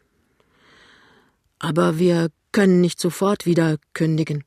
Aber 1.60 2.00
wir 2.00 2.30
können 2.52 2.82
nicht 2.82 3.00
sofort 3.00 3.46
wieder 3.46 3.78
kündigen. 3.94 4.44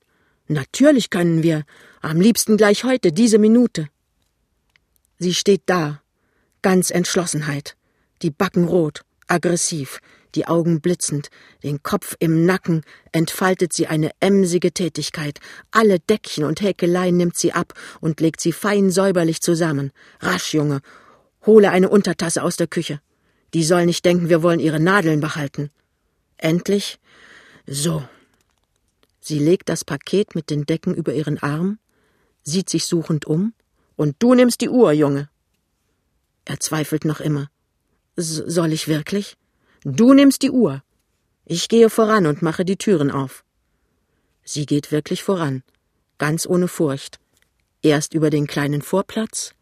Natürlich 0.49 1.11
können 1.11 1.43
wir, 1.43 1.65
am 2.01 2.21
liebsten 2.21 2.57
gleich 2.57 2.85
heute, 2.85 3.13
diese 3.13 3.39
Minute. 3.39 3.89
Sie 5.19 5.35
steht 5.35 5.63
da, 5.67 6.03
ganz 6.63 6.91
Entschlossenheit, 6.91 7.77
die 8.23 8.31
Backen 8.31 8.65
rot, 8.65 9.03
aggressiv, 9.29 10.01
die 10.35 10.47
Augen 10.47 10.81
blitzend, 10.81 11.31
den 11.63 11.83
Kopf 11.83 12.17
im 12.19 12.45
Nacken, 12.45 12.83
entfaltet 13.13 13.73
sie 13.73 13.87
eine 13.87 14.11
emsige 14.21 14.73
Tätigkeit. 14.73 15.41
Alle 15.71 15.99
Deckchen 15.99 16.45
und 16.45 16.61
Häkeleien 16.61 17.17
nimmt 17.17 17.37
sie 17.37 17.53
ab 17.53 17.75
und 18.01 18.21
legt 18.21 18.41
sie 18.41 18.53
fein 18.53 18.91
säuberlich 18.91 19.41
zusammen. 19.41 19.93
Rasch, 20.21 20.55
Junge, 20.55 20.81
hole 21.47 21.71
eine 21.71 21.89
Untertasse 21.89 22.43
aus 22.43 22.57
der 22.57 22.67
Küche. 22.67 23.01
Die 23.55 23.65
soll 23.65 23.87
nicht 23.87 24.05
denken, 24.05 24.29
wir 24.29 24.43
wollen 24.43 24.61
ihre 24.61 24.81
Nadeln 24.81 25.21
behalten. 25.21 25.71
Endlich. 26.39 26.99
So. 27.67 28.03
Sie 29.21 29.39
legt 29.39 29.69
das 29.69 29.85
Paket 29.85 30.35
mit 30.35 30.51
den 30.51 30.67
Decken 30.67 30.95
über 30.95 31.13
ihren 31.13 31.39
Arm, 31.39 31.79
sieht 32.43 32.69
sich 32.69 32.87
suchend 32.87 33.25
um, 33.25 33.55
und 33.95 34.17
du 34.19 34.35
nimmst 34.35 34.61
die 34.61 34.69
Uhr, 34.69 34.93
Junge. 34.93 35.29
Er 36.45 36.59
zweifelt 36.59 37.05
noch 37.05 37.21
immer. 37.21 37.49
Soll 38.17 38.73
ich 38.73 38.89
wirklich? 38.89 39.37
Du 39.85 40.15
nimmst 40.15 40.43
die 40.43 40.53
Uhr. 40.53 40.83
Ich 41.45 41.69
gehe 41.69 41.91
voran 41.91 42.27
und 42.27 42.41
mache 42.41 42.65
die 42.65 42.77
Türen 42.77 43.11
auf. 43.11 43.45
Sie 44.45 44.65
geht 44.65 44.93
wirklich 44.93 45.25
voran, 45.25 45.65
ganz 46.19 46.47
ohne 46.47 46.69
Furcht. 46.69 47.19
Erst 47.83 48.15
über 48.15 48.31
den 48.31 48.47
kleinen 48.47 48.81
Vorplatz, 48.81 49.55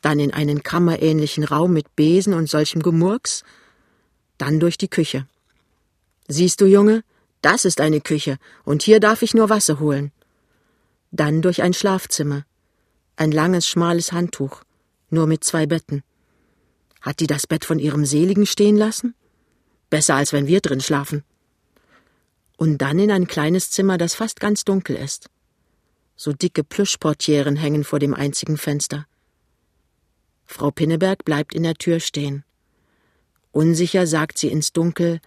dann 0.00 0.18
in 0.18 0.34
einen 0.34 0.64
kammerähnlichen 0.64 1.44
Raum 1.44 1.72
mit 1.72 1.94
Besen 1.94 2.34
und 2.34 2.50
solchem 2.50 2.82
Gemurks, 2.82 3.44
dann 4.38 4.58
durch 4.58 4.76
die 4.76 4.88
Küche. 4.88 5.28
Siehst 6.26 6.60
du, 6.60 6.66
Junge, 6.66 7.04
das 7.40 7.64
ist 7.64 7.80
eine 7.80 8.00
Küche, 8.00 8.38
und 8.64 8.82
hier 8.82 8.98
darf 8.98 9.22
ich 9.22 9.34
nur 9.34 9.50
Wasser 9.50 9.78
holen. 9.78 10.10
Dann 11.12 11.42
durch 11.42 11.62
ein 11.62 11.74
Schlafzimmer, 11.74 12.44
ein 13.14 13.30
langes, 13.30 13.68
schmales 13.68 14.10
Handtuch, 14.10 14.64
nur 15.10 15.28
mit 15.28 15.44
zwei 15.44 15.66
Betten. 15.66 16.02
Hat 17.00 17.20
die 17.20 17.28
das 17.28 17.46
Bett 17.46 17.64
von 17.64 17.78
ihrem 17.78 18.04
Seligen 18.04 18.46
stehen 18.46 18.76
lassen? 18.76 19.14
Besser 19.94 20.16
als 20.16 20.32
wenn 20.32 20.48
wir 20.48 20.60
drin 20.60 20.80
schlafen. 20.80 21.22
Und 22.56 22.78
dann 22.78 22.98
in 22.98 23.12
ein 23.12 23.28
kleines 23.28 23.70
Zimmer, 23.70 23.96
das 23.96 24.16
fast 24.16 24.40
ganz 24.40 24.64
dunkel 24.64 24.96
ist. 24.96 25.30
So 26.16 26.32
dicke 26.32 26.64
Plüschportieren 26.64 27.54
hängen 27.54 27.84
vor 27.84 28.00
dem 28.00 28.12
einzigen 28.12 28.58
Fenster. 28.58 29.06
Frau 30.46 30.72
Pinneberg 30.72 31.24
bleibt 31.24 31.54
in 31.54 31.62
der 31.62 31.76
Tür 31.76 32.00
stehen. 32.00 32.42
Unsicher 33.52 34.08
sagt 34.08 34.36
sie 34.36 34.48
ins 34.48 34.72
Dunkel 34.72 35.20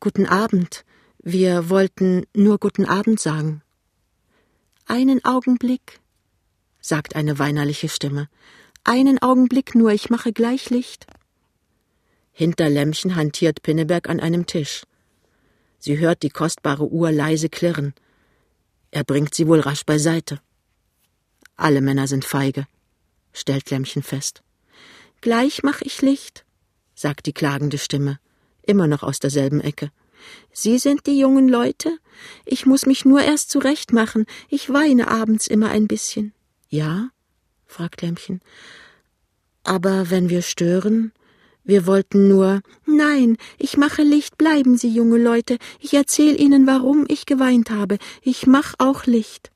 Guten 0.00 0.24
Abend. 0.24 0.86
Wir 1.18 1.68
wollten 1.68 2.24
nur 2.34 2.56
guten 2.58 2.86
Abend 2.86 3.20
sagen. 3.20 3.60
Einen 4.86 5.22
Augenblick, 5.26 6.00
sagt 6.80 7.16
eine 7.16 7.38
weinerliche 7.38 7.90
Stimme. 7.90 8.30
Einen 8.82 9.20
Augenblick 9.20 9.74
nur, 9.74 9.90
ich 9.90 10.08
mache 10.08 10.32
gleich 10.32 10.70
Licht. 10.70 11.04
Hinter 12.32 12.70
Lämmchen 12.70 13.14
hantiert 13.14 13.62
Pinneberg 13.62 14.08
an 14.08 14.18
einem 14.18 14.46
Tisch. 14.46 14.84
Sie 15.78 15.98
hört 15.98 16.22
die 16.22 16.30
kostbare 16.30 16.88
Uhr 16.88 17.12
leise 17.12 17.48
klirren. 17.48 17.94
Er 18.90 19.04
bringt 19.04 19.34
sie 19.34 19.46
wohl 19.46 19.60
rasch 19.60 19.84
beiseite. 19.84 20.40
Alle 21.56 21.80
Männer 21.80 22.06
sind 22.06 22.24
feige, 22.24 22.66
stellt 23.32 23.70
Lämmchen 23.70 24.02
fest. 24.02 24.42
Gleich 25.20 25.62
mach 25.62 25.82
ich 25.82 26.00
Licht, 26.02 26.44
sagt 26.94 27.26
die 27.26 27.32
klagende 27.32 27.78
Stimme, 27.78 28.18
immer 28.62 28.86
noch 28.86 29.02
aus 29.02 29.18
derselben 29.18 29.60
Ecke. 29.60 29.90
Sie 30.52 30.78
sind 30.78 31.06
die 31.06 31.18
jungen 31.18 31.48
Leute? 31.48 31.98
Ich 32.44 32.64
muss 32.66 32.86
mich 32.86 33.04
nur 33.04 33.20
erst 33.22 33.50
zurechtmachen. 33.50 34.26
Ich 34.48 34.72
weine 34.72 35.08
abends 35.08 35.46
immer 35.46 35.70
ein 35.70 35.88
bisschen. 35.88 36.32
Ja? 36.68 37.10
fragt 37.66 38.02
Lämmchen. 38.02 38.40
Aber 39.64 40.10
wenn 40.10 40.28
wir 40.28 40.42
stören, 40.42 41.12
wir 41.64 41.86
wollten 41.86 42.28
nur 42.28 42.60
Nein, 42.86 43.36
ich 43.58 43.76
mache 43.76 44.02
Licht, 44.02 44.36
bleiben 44.36 44.76
Sie, 44.76 44.88
junge 44.88 45.18
Leute, 45.18 45.58
ich 45.80 45.94
erzähl 45.94 46.40
Ihnen, 46.40 46.66
warum 46.66 47.04
ich 47.08 47.26
geweint 47.26 47.70
habe, 47.70 47.98
ich 48.22 48.46
mach 48.46 48.74
auch 48.78 49.06
Licht. 49.06 49.50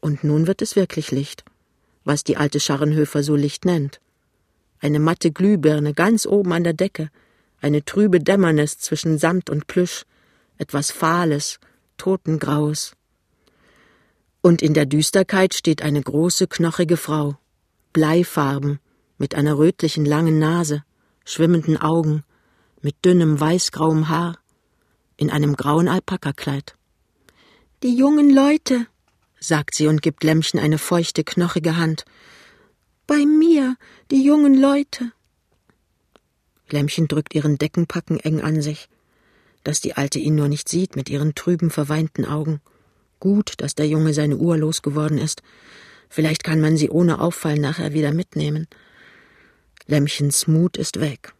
Und 0.00 0.24
nun 0.24 0.46
wird 0.46 0.62
es 0.62 0.76
wirklich 0.76 1.10
Licht, 1.10 1.44
was 2.04 2.24
die 2.24 2.36
alte 2.36 2.60
Scharrenhöfer 2.60 3.22
so 3.22 3.36
Licht 3.36 3.64
nennt. 3.64 4.00
Eine 4.80 4.98
matte 4.98 5.30
Glühbirne 5.30 5.94
ganz 5.94 6.26
oben 6.26 6.52
an 6.52 6.64
der 6.64 6.72
Decke, 6.72 7.10
eine 7.60 7.84
trübe 7.84 8.18
Dämmernis 8.18 8.78
zwischen 8.78 9.18
Samt 9.18 9.48
und 9.48 9.68
Plüsch, 9.68 10.04
etwas 10.58 10.90
Fahles, 10.90 11.60
Totengraues. 11.96 12.96
Und 14.40 14.60
in 14.60 14.74
der 14.74 14.86
Düsterkeit 14.86 15.54
steht 15.54 15.82
eine 15.82 16.02
große, 16.02 16.48
knochige 16.48 16.96
Frau, 16.96 17.36
Bleifarben, 17.92 18.80
mit 19.22 19.36
einer 19.36 19.56
rötlichen 19.56 20.04
langen 20.04 20.40
Nase, 20.40 20.82
schwimmenden 21.24 21.76
Augen, 21.76 22.24
mit 22.80 22.96
dünnem 23.04 23.38
weißgrauem 23.38 24.08
Haar, 24.08 24.36
in 25.16 25.30
einem 25.30 25.54
grauen 25.54 25.86
Alpakakleid. 25.86 26.74
Die 27.84 27.96
jungen 27.96 28.34
Leute, 28.34 28.88
sagt 29.38 29.76
sie 29.76 29.86
und 29.86 30.02
gibt 30.02 30.24
Lämmchen 30.24 30.58
eine 30.58 30.76
feuchte, 30.76 31.22
knochige 31.22 31.76
Hand. 31.76 32.04
Bei 33.06 33.24
mir, 33.24 33.76
die 34.10 34.24
jungen 34.24 34.60
Leute. 34.60 35.12
Lämmchen 36.68 37.06
drückt 37.06 37.32
ihren 37.32 37.58
Deckenpacken 37.58 38.18
eng 38.18 38.40
an 38.40 38.60
sich. 38.60 38.88
dass 39.62 39.80
die 39.80 39.94
Alte 39.94 40.18
ihn 40.18 40.34
nur 40.34 40.48
nicht 40.48 40.68
sieht 40.68 40.96
mit 40.96 41.08
ihren 41.08 41.36
trüben, 41.36 41.70
verweinten 41.70 42.24
Augen. 42.24 42.60
Gut, 43.20 43.52
dass 43.58 43.76
der 43.76 43.86
Junge 43.86 44.14
seine 44.14 44.36
Uhr 44.36 44.56
losgeworden 44.56 45.18
ist. 45.18 45.42
Vielleicht 46.08 46.42
kann 46.42 46.60
man 46.60 46.76
sie 46.76 46.90
ohne 46.90 47.20
Auffallen 47.20 47.60
nachher 47.60 47.92
wieder 47.92 48.12
mitnehmen. 48.12 48.66
Lämmchens 49.86 50.46
Mut 50.46 50.76
ist 50.76 51.00
weg. 51.00 51.32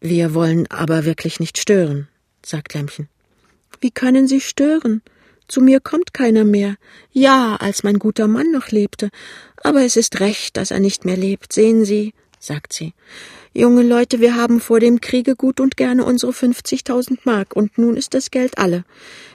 Wir 0.00 0.34
wollen 0.34 0.70
aber 0.70 1.04
wirklich 1.04 1.38
nicht 1.38 1.58
stören, 1.58 2.08
sagt 2.44 2.74
Lämmchen. 2.74 3.08
Wie 3.80 3.90
können 3.90 4.26
Sie 4.26 4.40
stören? 4.40 5.02
Zu 5.48 5.60
mir 5.60 5.80
kommt 5.80 6.14
keiner 6.14 6.44
mehr. 6.44 6.76
Ja, 7.10 7.56
als 7.56 7.82
mein 7.82 7.98
guter 7.98 8.26
Mann 8.26 8.50
noch 8.52 8.68
lebte. 8.68 9.10
Aber 9.62 9.84
es 9.84 9.96
ist 9.96 10.20
recht, 10.20 10.56
dass 10.56 10.70
er 10.70 10.80
nicht 10.80 11.04
mehr 11.04 11.16
lebt. 11.16 11.52
Sehen 11.52 11.84
Sie, 11.84 12.14
sagt 12.38 12.72
sie. 12.72 12.94
Junge 13.54 13.82
Leute, 13.82 14.20
wir 14.20 14.34
haben 14.34 14.60
vor 14.60 14.80
dem 14.80 15.00
Kriege 15.00 15.36
gut 15.36 15.60
und 15.60 15.76
gerne 15.76 16.04
unsere 16.04 16.32
50.000 16.32 17.18
Mark 17.24 17.54
und 17.54 17.76
nun 17.78 17.96
ist 17.96 18.14
das 18.14 18.30
Geld 18.30 18.58
alle. 18.58 18.84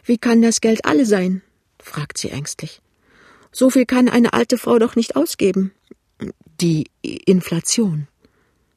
Wie 0.04 0.18
kann 0.18 0.42
das 0.42 0.60
Geld 0.60 0.86
alle 0.86 1.06
sein? 1.06 1.42
fragt 1.80 2.18
sie 2.18 2.30
ängstlich. 2.30 2.82
So 3.52 3.70
viel 3.70 3.86
kann 3.86 4.10
eine 4.10 4.34
alte 4.34 4.58
Frau 4.58 4.80
doch 4.80 4.96
nicht 4.96 5.16
ausgeben. 5.16 5.72
Die 6.60 6.86
Inflation, 7.04 8.08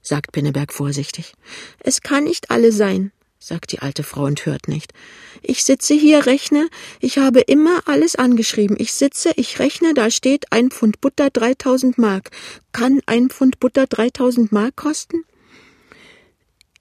sagt 0.02 0.32
Pinneberg 0.32 0.72
vorsichtig. 0.72 1.32
Es 1.78 2.02
kann 2.02 2.24
nicht 2.24 2.50
alle 2.50 2.72
sein, 2.72 3.10
sagt 3.38 3.72
die 3.72 3.78
alte 3.78 4.02
Frau 4.02 4.24
und 4.24 4.44
hört 4.44 4.68
nicht. 4.68 4.92
Ich 5.40 5.64
sitze 5.64 5.94
hier, 5.94 6.26
rechne, 6.26 6.68
ich 7.00 7.16
habe 7.16 7.40
immer 7.40 7.88
alles 7.88 8.16
angeschrieben. 8.16 8.76
Ich 8.78 8.92
sitze, 8.92 9.32
ich 9.36 9.58
rechne, 9.60 9.94
da 9.94 10.10
steht 10.10 10.52
ein 10.52 10.70
Pfund 10.70 11.00
Butter 11.00 11.30
dreitausend 11.30 11.96
Mark. 11.96 12.30
Kann 12.72 13.00
ein 13.06 13.30
Pfund 13.30 13.60
Butter 13.60 13.86
dreitausend 13.86 14.52
Mark 14.52 14.76
kosten? 14.76 15.24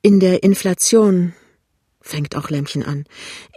In 0.01 0.19
der 0.19 0.43
Inflation, 0.43 1.33
fängt 2.09 2.35
auch 2.35 2.49
Lämmchen 2.49 2.83
an. 2.83 3.05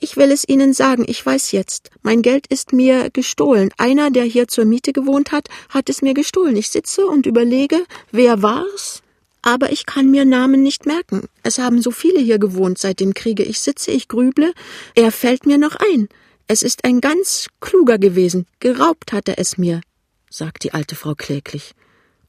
Ich 0.01 0.17
will 0.17 0.31
es 0.31 0.47
Ihnen 0.47 0.73
sagen, 0.73 1.05
ich 1.07 1.25
weiß 1.25 1.53
jetzt. 1.53 1.91
Mein 2.03 2.23
Geld 2.23 2.47
ist 2.47 2.73
mir 2.73 3.11
gestohlen. 3.11 3.71
Einer, 3.79 4.11
der 4.11 4.25
hier 4.25 4.47
zur 4.47 4.65
Miete 4.65 4.93
gewohnt 4.93 5.33
hat, 5.33 5.49
hat 5.71 5.89
es 5.89 6.03
mir 6.03 6.15
gestohlen. 6.15 6.57
Ich 6.57 6.69
sitze 6.69 7.07
und 7.07 7.27
überlege, 7.27 7.85
wer 8.13 8.43
war's? 8.43 9.03
aber 9.43 9.73
ich 9.73 9.87
kann 9.87 10.09
mir 10.09 10.25
Namen 10.25 10.63
nicht 10.63 10.87
merken. 10.87 11.29
Es 11.43 11.59
haben 11.59 11.83
so 11.83 11.91
viele 11.91 12.21
hier 12.21 12.39
gewohnt 12.39 12.79
seit 12.79 13.01
dem 13.01 13.13
Kriege. 13.13 13.43
Ich 13.43 13.59
sitze, 13.59 13.91
ich 13.91 14.07
grüble, 14.07 14.55
er 14.95 15.11
fällt 15.11 15.47
mir 15.47 15.59
noch 15.59 15.75
ein. 15.75 16.09
Es 16.47 16.63
ist 16.63 16.85
ein 16.85 17.01
ganz 17.01 17.49
kluger 17.61 17.99
gewesen. 17.99 18.47
Geraubt 18.61 19.13
hat 19.13 19.29
er 19.29 19.39
es 19.39 19.59
mir, 19.59 19.81
sagt 20.31 20.63
die 20.63 20.75
alte 20.75 20.95
Frau 20.95 21.15
kläglich. 21.15 21.75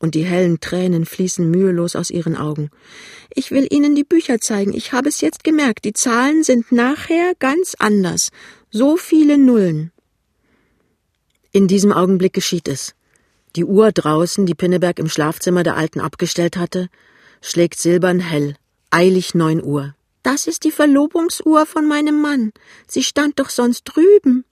Und 0.04 0.16
die 0.16 0.26
hellen 0.26 0.60
Tränen 0.60 1.06
fließen 1.06 1.50
mühelos 1.50 1.96
aus 1.96 2.10
ihren 2.10 2.36
Augen. 2.36 2.72
Ich 3.34 3.52
will 3.52 3.66
Ihnen 3.72 3.96
die 3.96 4.04
Bücher 4.04 4.42
zeigen. 4.42 4.74
Ich 4.74 4.92
habe 4.92 5.08
es 5.08 5.22
jetzt 5.22 5.46
gemerkt. 5.46 5.86
Die 5.86 5.94
Zahlen 5.94 6.44
sind 6.44 6.74
nachher 6.74 7.36
ganz 7.40 7.74
anders. 7.80 8.30
So 8.70 8.98
viele 8.98 9.38
Nullen. 9.38 9.94
In 11.54 11.70
diesem 11.70 11.94
Augenblick 11.94 12.34
geschieht 12.34 12.68
es. 12.68 12.96
Die 13.56 13.64
Uhr 13.64 13.94
draußen, 13.94 14.46
die 14.46 14.56
Pinneberg 14.56 15.00
im 15.00 15.08
Schlafzimmer 15.08 15.64
der 15.64 15.78
Alten 15.78 16.02
abgestellt 16.02 16.58
hatte, 16.58 16.90
schlägt 17.40 17.80
silbern 17.80 18.20
hell, 18.20 18.58
eilig 18.92 19.36
neun 19.36 19.64
Uhr. 19.64 19.96
Das 20.22 20.48
ist 20.48 20.66
die 20.66 20.72
Verlobungsuhr 20.72 21.66
von 21.66 21.88
meinem 21.88 22.20
Mann. 22.20 22.52
Sie 22.88 23.04
stand 23.04 23.40
doch 23.40 23.50
sonst 23.50 23.86
drüben. 23.86 24.44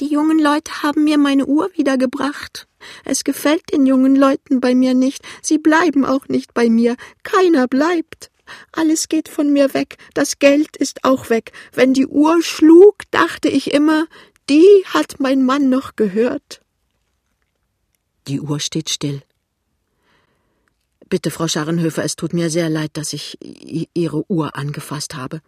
Die 0.00 0.08
jungen 0.08 0.40
Leute 0.40 0.82
haben 0.82 1.04
mir 1.04 1.18
meine 1.18 1.46
Uhr 1.46 1.70
wiedergebracht. 1.76 2.66
Es 3.04 3.22
gefällt 3.22 3.72
den 3.72 3.86
jungen 3.86 4.16
Leuten 4.16 4.60
bei 4.60 4.74
mir 4.74 4.92
nicht. 4.92 5.22
Sie 5.40 5.58
bleiben 5.58 6.04
auch 6.04 6.26
nicht 6.26 6.52
bei 6.52 6.68
mir. 6.68 6.96
Keiner 7.22 7.68
bleibt. 7.68 8.30
Alles 8.72 9.08
geht 9.08 9.28
von 9.28 9.52
mir 9.52 9.72
weg. 9.72 9.96
Das 10.12 10.38
Geld 10.40 10.76
ist 10.76 11.04
auch 11.04 11.30
weg. 11.30 11.52
Wenn 11.72 11.94
die 11.94 12.06
Uhr 12.06 12.42
schlug, 12.42 13.02
dachte 13.12 13.48
ich 13.48 13.72
immer, 13.72 14.06
die 14.50 14.84
hat 14.86 15.20
mein 15.20 15.44
Mann 15.44 15.68
noch 15.70 15.94
gehört. 15.94 16.60
Die 18.26 18.40
Uhr 18.40 18.58
steht 18.58 18.90
still. 18.90 19.22
Bitte, 21.08 21.30
Frau 21.30 21.46
Scharrenhöfer, 21.46 22.02
es 22.02 22.16
tut 22.16 22.32
mir 22.32 22.50
sehr 22.50 22.68
leid, 22.68 22.90
dass 22.94 23.12
ich 23.12 23.38
Ihre 23.94 24.24
Uhr 24.28 24.56
angefasst 24.56 25.14
habe. 25.14 25.40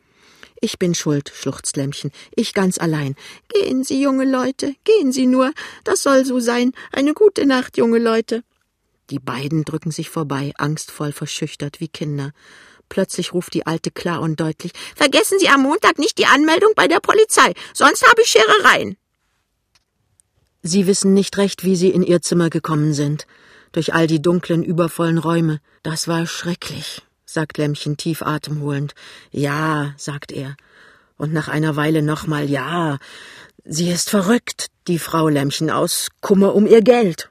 Ich 0.60 0.78
bin 0.78 0.94
schuld, 0.94 1.30
schluchzt 1.34 1.76
Lämmchen. 1.76 2.10
Ich 2.34 2.54
ganz 2.54 2.78
allein. 2.78 3.14
Gehen 3.48 3.84
Sie, 3.84 4.02
junge 4.02 4.24
Leute, 4.24 4.74
gehen 4.84 5.12
Sie 5.12 5.26
nur. 5.26 5.52
Das 5.84 6.02
soll 6.02 6.24
so 6.24 6.40
sein. 6.40 6.72
Eine 6.92 7.14
gute 7.14 7.46
Nacht, 7.46 7.76
junge 7.76 7.98
Leute. 7.98 8.42
Die 9.10 9.18
beiden 9.18 9.64
drücken 9.64 9.90
sich 9.90 10.10
vorbei, 10.10 10.52
angstvoll 10.56 11.12
verschüchtert 11.12 11.80
wie 11.80 11.88
Kinder. 11.88 12.32
Plötzlich 12.88 13.34
ruft 13.34 13.54
die 13.54 13.66
Alte 13.66 13.90
klar 13.90 14.20
und 14.20 14.40
deutlich 14.40 14.72
Vergessen 14.94 15.38
Sie 15.38 15.48
am 15.48 15.62
Montag 15.62 15.98
nicht 15.98 16.18
die 16.18 16.26
Anmeldung 16.26 16.72
bei 16.74 16.88
der 16.88 17.00
Polizei, 17.00 17.52
sonst 17.74 18.06
habe 18.08 18.22
ich 18.22 18.28
Scherereien. 18.28 18.96
Sie 20.62 20.86
wissen 20.86 21.14
nicht 21.14 21.36
recht, 21.38 21.64
wie 21.64 21.76
Sie 21.76 21.90
in 21.90 22.02
Ihr 22.02 22.22
Zimmer 22.22 22.50
gekommen 22.50 22.92
sind. 22.94 23.26
Durch 23.72 23.94
all 23.94 24.06
die 24.06 24.22
dunklen, 24.22 24.64
übervollen 24.64 25.18
Räume. 25.18 25.60
Das 25.82 26.08
war 26.08 26.26
schrecklich, 26.26 27.02
sagt 27.26 27.58
Lämmchen 27.58 27.96
tief 27.96 28.22
atemholend. 28.22 28.94
Ja, 29.30 29.92
sagt 29.96 30.32
er. 30.32 30.56
Und 31.18 31.32
nach 31.32 31.48
einer 31.48 31.76
Weile 31.76 32.02
nochmal 32.02 32.48
Ja. 32.48 32.98
Sie 33.64 33.90
ist 33.90 34.10
verrückt, 34.10 34.68
die 34.86 35.00
Frau 35.00 35.28
Lämmchen, 35.28 35.70
aus 35.70 36.08
Kummer 36.20 36.54
um 36.54 36.66
ihr 36.66 36.82
Geld. 36.82 37.30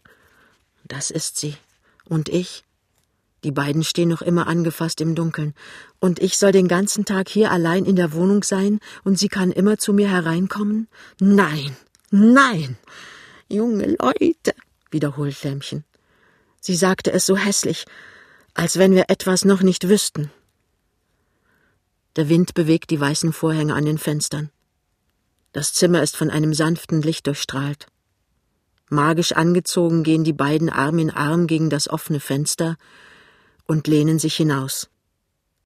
Das 0.84 1.10
ist 1.10 1.38
sie. 1.38 1.55
Und 2.03 2.29
ich? 2.29 2.63
Die 3.45 3.51
beiden 3.51 3.84
stehen 3.84 4.10
noch 4.10 4.21
immer 4.21 4.47
angefasst 4.47 5.01
im 5.01 5.15
Dunkeln. 5.15 5.53
Und 5.99 6.19
ich 6.19 6.38
soll 6.38 6.51
den 6.51 6.67
ganzen 6.67 7.05
Tag 7.05 7.29
hier 7.29 7.51
allein 7.51 7.86
in 7.86 7.95
der 7.95 8.12
Wohnung 8.13 8.43
sein 8.43 8.79
und 9.03 9.17
sie 9.17 9.29
kann 9.29 9.51
immer 9.51 9.77
zu 9.77 9.93
mir 9.93 10.10
hereinkommen? 10.10 10.88
Nein, 11.19 11.75
nein. 12.10 12.77
Junge 13.47 13.95
Leute, 13.99 14.55
wiederholt 14.89 15.41
Lämmchen. 15.43 15.84
Sie 16.60 16.75
sagte 16.75 17.13
es 17.13 17.27
so 17.27 17.38
hässlich, 17.38 17.86
als 18.55 18.79
wenn 18.79 18.95
wir 18.95 19.09
etwas 19.09 19.45
noch 19.45 19.61
nicht 19.61 19.87
wüssten. 19.87 20.31
Der 22.15 22.29
Wind 22.29 22.53
bewegt 22.53 22.89
die 22.89 22.99
weißen 22.99 23.33
Vorhänge 23.33 23.75
an 23.75 23.85
den 23.85 23.97
Fenstern. 23.97 24.49
Das 25.51 25.73
Zimmer 25.73 26.01
ist 26.01 26.15
von 26.15 26.29
einem 26.29 26.53
sanften 26.53 27.01
Licht 27.01 27.27
durchstrahlt. 27.27 27.87
Magisch 28.89 29.33
angezogen 29.33 30.03
gehen 30.03 30.23
die 30.23 30.33
beiden 30.33 30.69
Arm 30.69 30.99
in 30.99 31.11
Arm 31.11 31.47
gegen 31.47 31.69
das 31.69 31.89
offene 31.89 32.21
Fenster 32.21 32.77
und 33.65 33.87
lehnen 33.87 34.19
sich 34.19 34.35
hinaus. 34.35 34.89